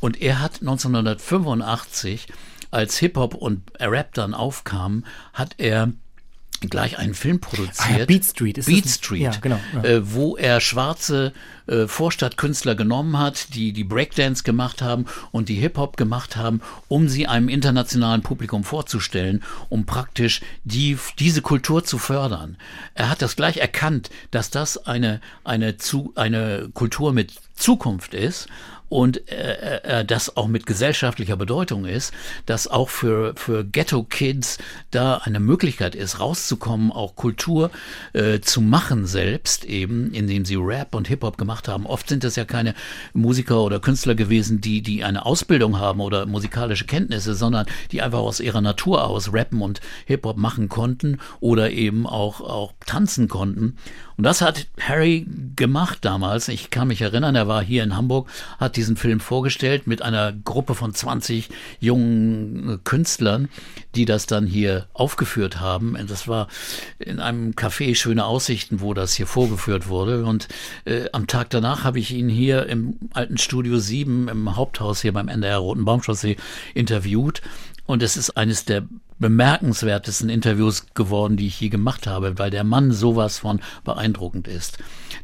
[0.00, 2.28] Und er hat 1985,
[2.70, 5.92] als Hip-Hop und Rap dann aufkamen, hat er
[6.60, 7.88] gleich einen Film produziert.
[7.94, 9.84] Ah ja, Beat Street ist Beat Street, ja, genau, ja.
[9.84, 11.32] Äh, wo er schwarze
[11.66, 17.08] äh, Vorstadtkünstler genommen hat, die die Breakdance gemacht haben und die Hip-Hop gemacht haben, um
[17.08, 22.56] sie einem internationalen Publikum vorzustellen, um praktisch die, diese Kultur zu fördern.
[22.94, 28.48] Er hat das gleich erkannt, dass das eine, eine, zu, eine Kultur mit Zukunft ist
[28.92, 32.12] und äh, äh, das auch mit gesellschaftlicher Bedeutung ist,
[32.44, 34.58] dass auch für, für Ghetto-Kids
[34.90, 37.70] da eine Möglichkeit ist, rauszukommen, auch Kultur
[38.12, 41.86] äh, zu machen selbst eben, indem sie Rap und Hip-Hop gemacht haben.
[41.86, 42.74] Oft sind das ja keine
[43.12, 48.20] Musiker oder Künstler gewesen, die, die eine Ausbildung haben oder musikalische Kenntnisse, sondern die einfach
[48.20, 53.76] aus ihrer Natur aus rappen und Hip-Hop machen konnten oder eben auch, auch tanzen konnten.
[54.16, 55.26] Und das hat Harry
[55.56, 56.48] gemacht damals.
[56.48, 58.28] Ich kann mich erinnern, er war hier in Hamburg,
[58.58, 61.48] hat diesen Film vorgestellt mit einer Gruppe von 20
[61.80, 63.48] jungen Künstlern,
[63.94, 65.96] die das dann hier aufgeführt haben.
[65.96, 66.48] Und das war
[66.98, 70.24] in einem Café Schöne Aussichten, wo das hier vorgeführt wurde.
[70.24, 70.48] Und
[70.84, 75.12] äh, am Tag danach habe ich ihn hier im alten Studio 7 im Haupthaus hier
[75.12, 76.36] beim NDR Roten Baumchaussee
[76.74, 77.42] interviewt.
[77.86, 78.84] Und es ist eines der
[79.22, 84.78] bemerkenswertesten Interviews geworden, die ich je gemacht habe, weil der Mann sowas von beeindruckend ist.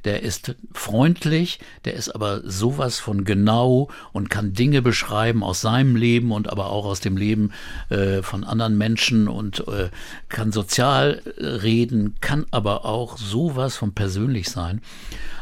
[0.04, 5.96] Der ist freundlich, der ist aber sowas von genau und kann Dinge beschreiben aus seinem
[5.96, 7.50] Leben und aber auch aus dem Leben
[7.90, 9.90] äh, von anderen Menschen und äh,
[10.28, 14.80] kann sozial äh, reden, kann aber auch sowas von persönlich sein.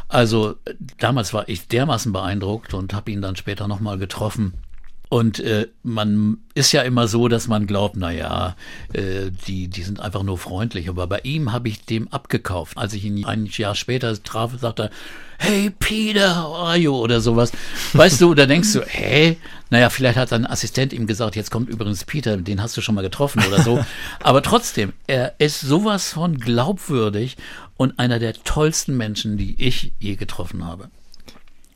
[0.09, 0.57] Also
[0.99, 4.55] damals war ich dermaßen beeindruckt und habe ihn dann später nochmal getroffen.
[5.09, 8.57] Und äh, man ist ja immer so, dass man glaubt, na ja,
[8.93, 10.89] äh, die, die sind einfach nur freundlich.
[10.89, 12.77] Aber bei ihm habe ich dem abgekauft.
[12.77, 14.91] Als ich ihn ein Jahr später traf, sagte er,
[15.39, 16.93] hey Peter, how are you?
[16.93, 17.53] Oder sowas.
[17.93, 19.37] Weißt du, da denkst du, hä?
[19.71, 22.97] Naja, vielleicht hat sein Assistent ihm gesagt, jetzt kommt übrigens Peter, den hast du schon
[22.97, 23.85] mal getroffen oder so.
[24.23, 27.37] Aber trotzdem, er ist sowas von glaubwürdig
[27.77, 30.89] und einer der tollsten Menschen, die ich je getroffen habe.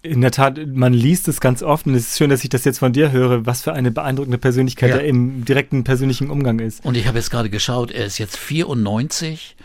[0.02, 2.64] In der Tat, man liest es ganz oft und es ist schön, dass ich das
[2.64, 4.96] jetzt von dir höre, was für eine beeindruckende Persönlichkeit Ja.
[4.96, 6.82] er im direkten persönlichen Umgang ist.
[6.86, 9.56] Und ich habe jetzt gerade geschaut, er ist jetzt 94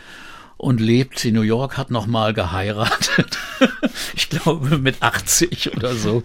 [0.58, 3.38] und lebt in New York, hat nochmal geheiratet.
[4.14, 6.22] ich glaube mit 80 oder so.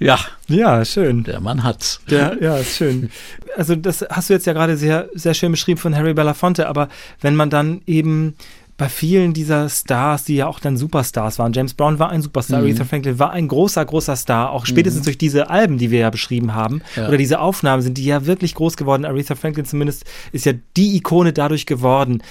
[0.00, 0.18] Ja,
[0.48, 1.22] Ja, schön.
[1.22, 2.00] der Mann hat's.
[2.08, 3.10] Ja, ja, ist schön.
[3.56, 6.88] Also das hast du jetzt ja gerade sehr, sehr schön beschrieben von Harry Belafonte, aber
[7.20, 8.34] wenn man dann eben
[8.78, 12.60] bei vielen dieser Stars, die ja auch dann Superstars waren, James Brown war ein Superstar,
[12.60, 12.66] Mhm.
[12.66, 16.10] Aretha Franklin war ein großer, großer Star, auch spätestens durch diese Alben, die wir ja
[16.10, 17.08] beschrieben haben, Ja.
[17.08, 19.04] oder diese Aufnahmen sind die ja wirklich groß geworden.
[19.06, 22.22] Aretha Franklin zumindest ist ja die Ikone dadurch geworden.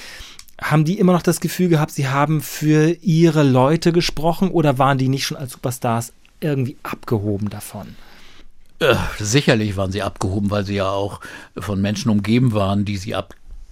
[0.61, 4.97] Haben die immer noch das Gefühl gehabt, sie haben für ihre Leute gesprochen oder waren
[4.99, 7.87] die nicht schon als Superstars irgendwie abgehoben davon?
[8.79, 11.21] Äh, sicherlich waren sie abgehoben, weil sie ja auch
[11.57, 13.15] von Menschen umgeben waren, die sie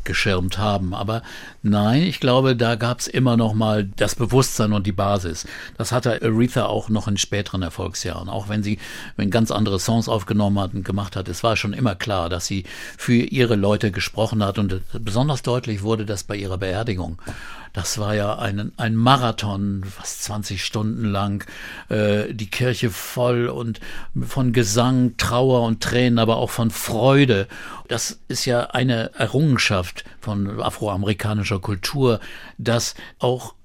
[0.04, 0.94] abgeschirmt haben.
[0.94, 1.22] Aber
[1.62, 5.48] nein, ich glaube, da gab es immer noch mal das Bewusstsein und die Basis.
[5.78, 8.28] Das hatte Aretha auch noch in späteren Erfolgsjahren.
[8.28, 8.80] Auch wenn sie
[9.16, 12.46] wenn ganz andere Songs aufgenommen hat und gemacht hat, es war schon immer klar, dass
[12.46, 12.66] sie
[12.98, 14.60] für ihre Leute gesprochen hat.
[14.60, 17.18] Und besonders deutlich wurde das bei ihrer Beerdigung.
[17.74, 21.44] Das war ja ein, ein Marathon, fast 20 Stunden lang,
[21.90, 23.80] äh, die Kirche voll und
[24.22, 27.48] von Gesang, Trauer und Tränen, aber auch von Freude.
[27.88, 32.20] Das ist ja eine Errungenschaft von afroamerikanischer Kultur,
[32.60, 33.56] dass auch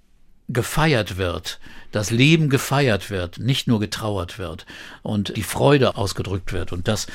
[0.48, 1.60] gefeiert wird,
[1.92, 4.66] das Leben gefeiert wird, nicht nur getrauert wird
[5.02, 6.72] und die Freude ausgedrückt wird.
[6.72, 7.06] Und das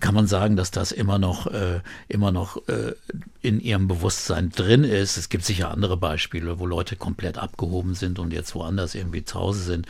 [0.00, 2.92] kann man sagen, dass das immer noch, äh, immer noch äh,
[3.40, 5.16] in ihrem Bewusstsein drin ist.
[5.16, 9.38] Es gibt sicher andere Beispiele, wo Leute komplett abgehoben sind und jetzt woanders irgendwie zu
[9.38, 9.86] Hause sind.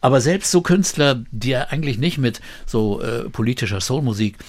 [0.00, 4.44] Aber selbst so Künstler, die ja eigentlich nicht mit so äh, politischer Soulmusik äh,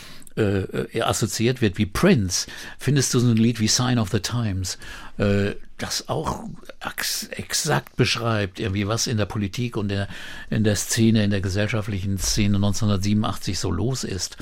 [1.01, 4.77] assoziiert wird wie Prince, findest du so ein Lied wie Sign of the Times,
[5.17, 6.43] äh, das auch
[6.79, 10.07] ex exakt beschreibt, irgendwie was in der Politik und der,
[10.49, 14.37] in der Szene, in der gesellschaftlichen Szene 1987 so los ist.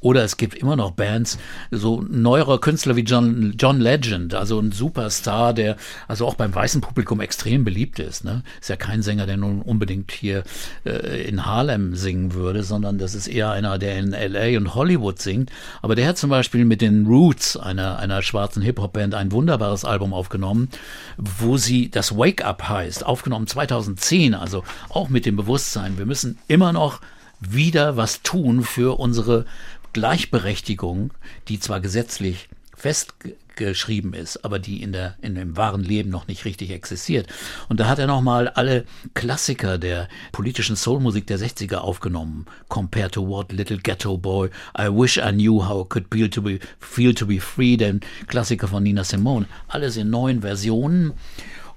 [0.00, 1.38] Oder es gibt immer noch Bands,
[1.70, 5.76] so neuere Künstler wie John, John Legend, also ein Superstar, der
[6.08, 8.24] also auch beim weißen Publikum extrem beliebt ist.
[8.24, 8.42] Ne?
[8.60, 10.42] Ist ja kein Sänger, der nun unbedingt hier
[10.86, 15.20] äh, in Harlem singen würde, sondern das ist eher einer, der in LA und Hollywood
[15.20, 15.50] singt.
[15.82, 20.14] Aber der hat zum Beispiel mit den Roots, einer, einer schwarzen Hip-Hop-Band, ein wunderbares Album
[20.14, 20.70] aufgenommen,
[21.18, 26.38] wo sie das Wake Up heißt, aufgenommen 2010, also auch mit dem Bewusstsein, wir müssen
[26.48, 27.00] immer noch
[27.40, 29.46] wieder was tun für unsere
[29.92, 31.12] Gleichberechtigung,
[31.48, 32.48] die zwar gesetzlich
[32.80, 37.26] festgeschrieben ist, aber die in der in dem wahren Leben noch nicht richtig existiert.
[37.68, 42.46] Und da hat er noch mal alle Klassiker der politischen Soulmusik der 60er aufgenommen.
[42.68, 46.40] Compared to what little ghetto boy, I wish I knew how it could feel to
[46.40, 51.12] be feel to be free, den Klassiker von Nina Simone, alles in neuen Versionen.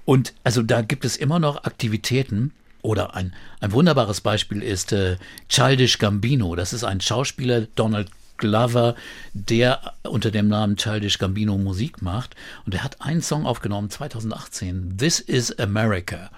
[0.06, 2.52] Und also da gibt es immer noch Aktivitäten,
[2.84, 5.16] oder ein, ein wunderbares Beispiel ist äh,
[5.48, 6.54] Childish Gambino.
[6.54, 8.94] Das ist ein Schauspieler, Donald Glover,
[9.32, 12.36] der unter dem Namen Childish Gambino Musik macht.
[12.66, 16.30] Und er hat einen Song aufgenommen 2018, This is America.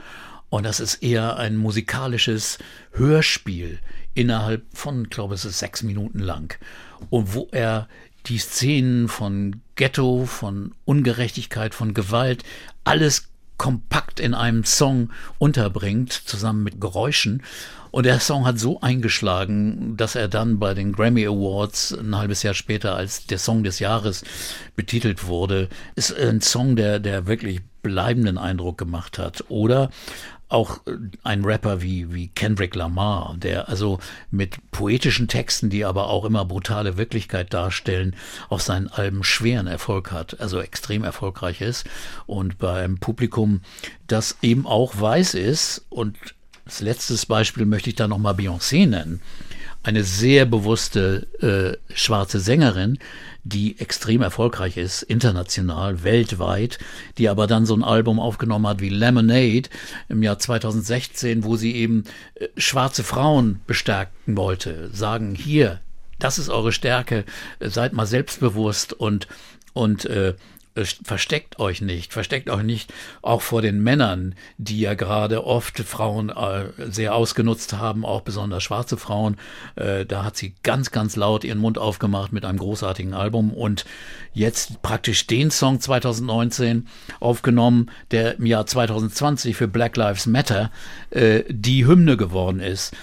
[0.49, 2.59] Und das ist eher ein musikalisches
[2.92, 3.80] Hörspiel
[4.14, 6.57] innerhalb von, ich glaube, ist sechs Minuten lang.
[7.11, 7.88] Und wo er
[8.26, 12.44] die Szenen von Ghetto, von Ungerechtigkeit, von Gewalt,
[12.84, 17.42] alles kompakt in einem Song unterbringt, zusammen mit Geräuschen.
[17.90, 22.42] Und der Song hat so eingeschlagen, dass er dann bei den Grammy Awards ein halbes
[22.42, 24.22] Jahr später als der Song des Jahres
[24.74, 25.68] betitelt wurde.
[25.94, 29.44] Ist ein Song, der, der wirklich bleibenden Eindruck gemacht hat.
[29.48, 29.90] Oder
[30.49, 30.92] auch äh,
[31.22, 33.99] ein Rapper wie, wie Kendrick Lamar, der also
[34.30, 38.14] mit poetischen Texten, die aber auch immer brutale Wirklichkeit darstellen,
[38.49, 41.86] auf seinen Alben schweren Erfolg hat, also extrem erfolgreich ist
[42.26, 43.62] und beim Publikum,
[44.07, 45.84] das eben auch weiß ist.
[45.88, 46.16] Und
[46.64, 49.20] als letztes Beispiel möchte ich da nochmal Beyoncé nennen,
[49.87, 51.28] eine sehr bewusste
[51.89, 52.99] äh, schwarze Sängerin,
[53.45, 56.80] die extrem erfolgreich ist, international, weltweit,
[57.18, 59.68] die aber dann so ein Album aufgenommen hat wie Lemonade
[60.09, 62.03] im Jahr 2016, wo sie eben
[62.34, 65.80] äh, schwarze Frauen bestärken wollte, sagen, hier,
[66.18, 67.24] das ist eure Stärke,
[67.61, 69.28] äh, seid mal selbstbewusst und,
[69.72, 70.34] und äh,
[70.85, 76.31] versteckt euch nicht, versteckt euch nicht auch vor den Männern, die ja gerade oft Frauen
[76.31, 79.37] äh, sehr ausgenutzt haben, auch besonders schwarze Frauen.
[79.77, 83.85] Äh, da hat sie ganz, ganz laut ihren Mund aufgemacht mit einem großartigen Album und
[84.35, 86.87] jetzt praktisch den Song 2019
[87.20, 90.70] aufgenommen, der im Jahr 2020 für Black Lives Matter
[91.11, 92.95] äh, die Hymne geworden ist.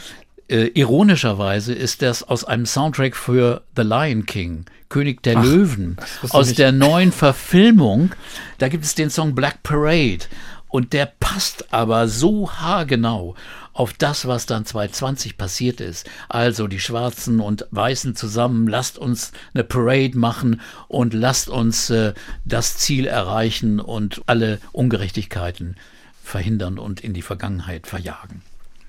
[0.53, 5.97] Äh, ironischerweise ist das aus einem Soundtrack für The Lion King, König der Ach, Löwen,
[6.29, 6.59] aus nicht.
[6.59, 8.11] der neuen Verfilmung.
[8.59, 10.25] Da gibt es den Song Black Parade
[10.67, 13.33] und der passt aber so haargenau
[13.73, 16.07] auf das, was dann 2020 passiert ist.
[16.29, 22.13] Also die Schwarzen und Weißen zusammen, lasst uns eine Parade machen und lasst uns äh,
[22.45, 25.77] das Ziel erreichen und alle Ungerechtigkeiten
[26.21, 28.43] verhindern und in die Vergangenheit verjagen.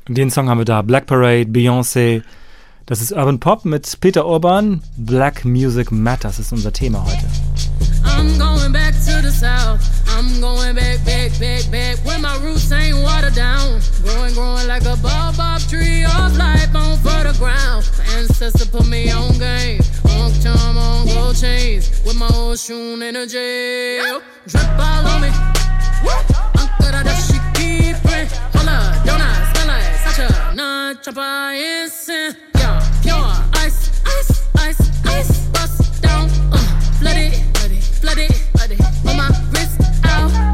[0.08, 0.82] Den Song haben wir da.
[0.82, 2.22] Black Parade, Beyoncé.
[2.86, 4.82] Das ist Urban Pop mit Peter Urban.
[4.96, 7.26] Black Music Matters ist unser Thema heute.
[8.04, 9.80] I'm going back to the south.
[10.16, 11.96] I'm going back, back, back, back.
[12.04, 13.80] Where my roots ain't watered down.
[14.04, 17.88] Growing, growing like a baobab tree of life on fertile ground.
[17.96, 19.80] My ancestor put me on game.
[20.20, 21.88] On charm, on gold chains.
[22.04, 24.00] With my old shoe energy.
[24.46, 25.30] Drip all on me.
[26.60, 28.30] Uncle da she keep it.
[28.52, 29.53] Hola, donuts, smell like
[30.18, 32.36] a non chopper instant.
[32.56, 33.16] Yeah, pure
[33.54, 35.48] ice, ice, ice, ice.
[35.48, 36.58] Bust down, uh,
[37.00, 38.80] flood it, flood it, flood it, flood it.
[39.08, 40.53] On my wrist out.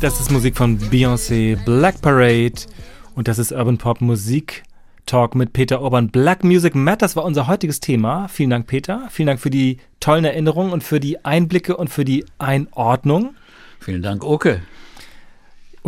[0.00, 2.52] Das ist Musik von Beyoncé, Black Parade.
[3.16, 4.62] Und das ist Urban Pop Musik
[5.06, 6.10] Talk mit Peter Urban.
[6.10, 8.28] Black Music Matters war unser heutiges Thema.
[8.28, 9.08] Vielen Dank, Peter.
[9.10, 13.34] Vielen Dank für die tollen Erinnerungen und für die Einblicke und für die Einordnung.
[13.80, 14.62] Vielen Dank, Oke.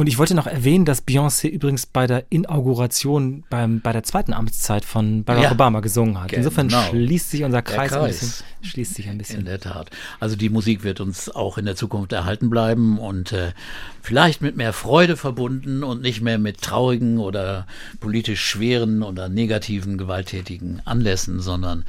[0.00, 4.32] Und ich wollte noch erwähnen, dass Beyoncé übrigens bei der Inauguration beim, bei der zweiten
[4.32, 5.52] Amtszeit von Barack Ja.
[5.52, 6.32] Obama gesungen hat.
[6.32, 6.88] Insofern Genau.
[6.88, 8.20] schließt sich unser Der Kreis, ein Kreis.
[8.20, 8.44] bisschen.
[8.62, 9.40] Schließt sich ein bisschen.
[9.40, 9.90] In der Tat.
[10.18, 13.52] Also die Musik wird uns auch in der Zukunft erhalten bleiben und äh,
[14.00, 17.66] vielleicht mit mehr Freude verbunden und nicht mehr mit traurigen oder
[18.00, 21.84] politisch schweren oder negativen, gewalttätigen Anlässen, sondern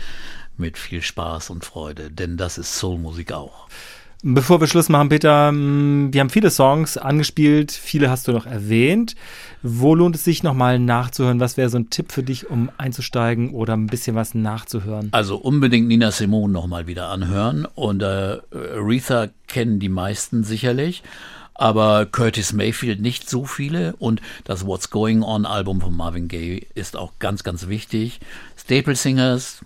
[0.57, 2.11] mit viel Spaß und Freude.
[2.11, 3.69] Denn das ist Soulmusik auch.
[4.23, 8.45] Bevor wir Schluss machen, Peter, mh, wir haben viele Songs angespielt, viele hast du noch
[8.45, 9.15] erwähnt.
[9.63, 11.39] Wo lohnt es sich nochmal nachzuhören?
[11.39, 15.09] Was wäre so ein Tipp für dich, um einzusteigen oder ein bisschen was nachzuhören?
[15.11, 17.65] Also unbedingt Nina Simone nochmal wieder anhören.
[17.73, 21.01] Und äh, Aretha kennen die meisten sicherlich.
[21.55, 23.95] Aber Curtis Mayfield nicht so viele.
[23.97, 28.19] Und das What's Going On Album von Marvin Gaye ist auch ganz, ganz wichtig.
[28.55, 29.65] Staple Singers,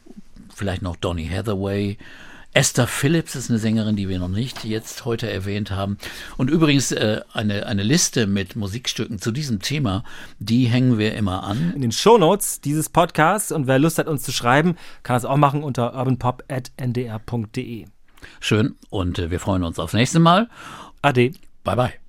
[0.53, 1.97] vielleicht noch Donny Hathaway.
[2.55, 5.97] Esther Phillips ist eine Sängerin, die wir noch nicht jetzt heute erwähnt haben.
[6.37, 10.05] Und übrigens äh, eine, eine Liste mit Musikstücken zu diesem Thema,
[10.39, 11.73] die hängen wir immer an.
[11.75, 15.35] In den Shownotes dieses Podcasts und wer Lust hat, uns zu schreiben, kann das auch
[15.35, 17.85] machen unter urbanpop.ndr.de.
[18.39, 20.47] Schön und äh, wir freuen uns aufs nächste Mal.
[21.01, 21.33] Ade.
[21.65, 22.04] Bye bye.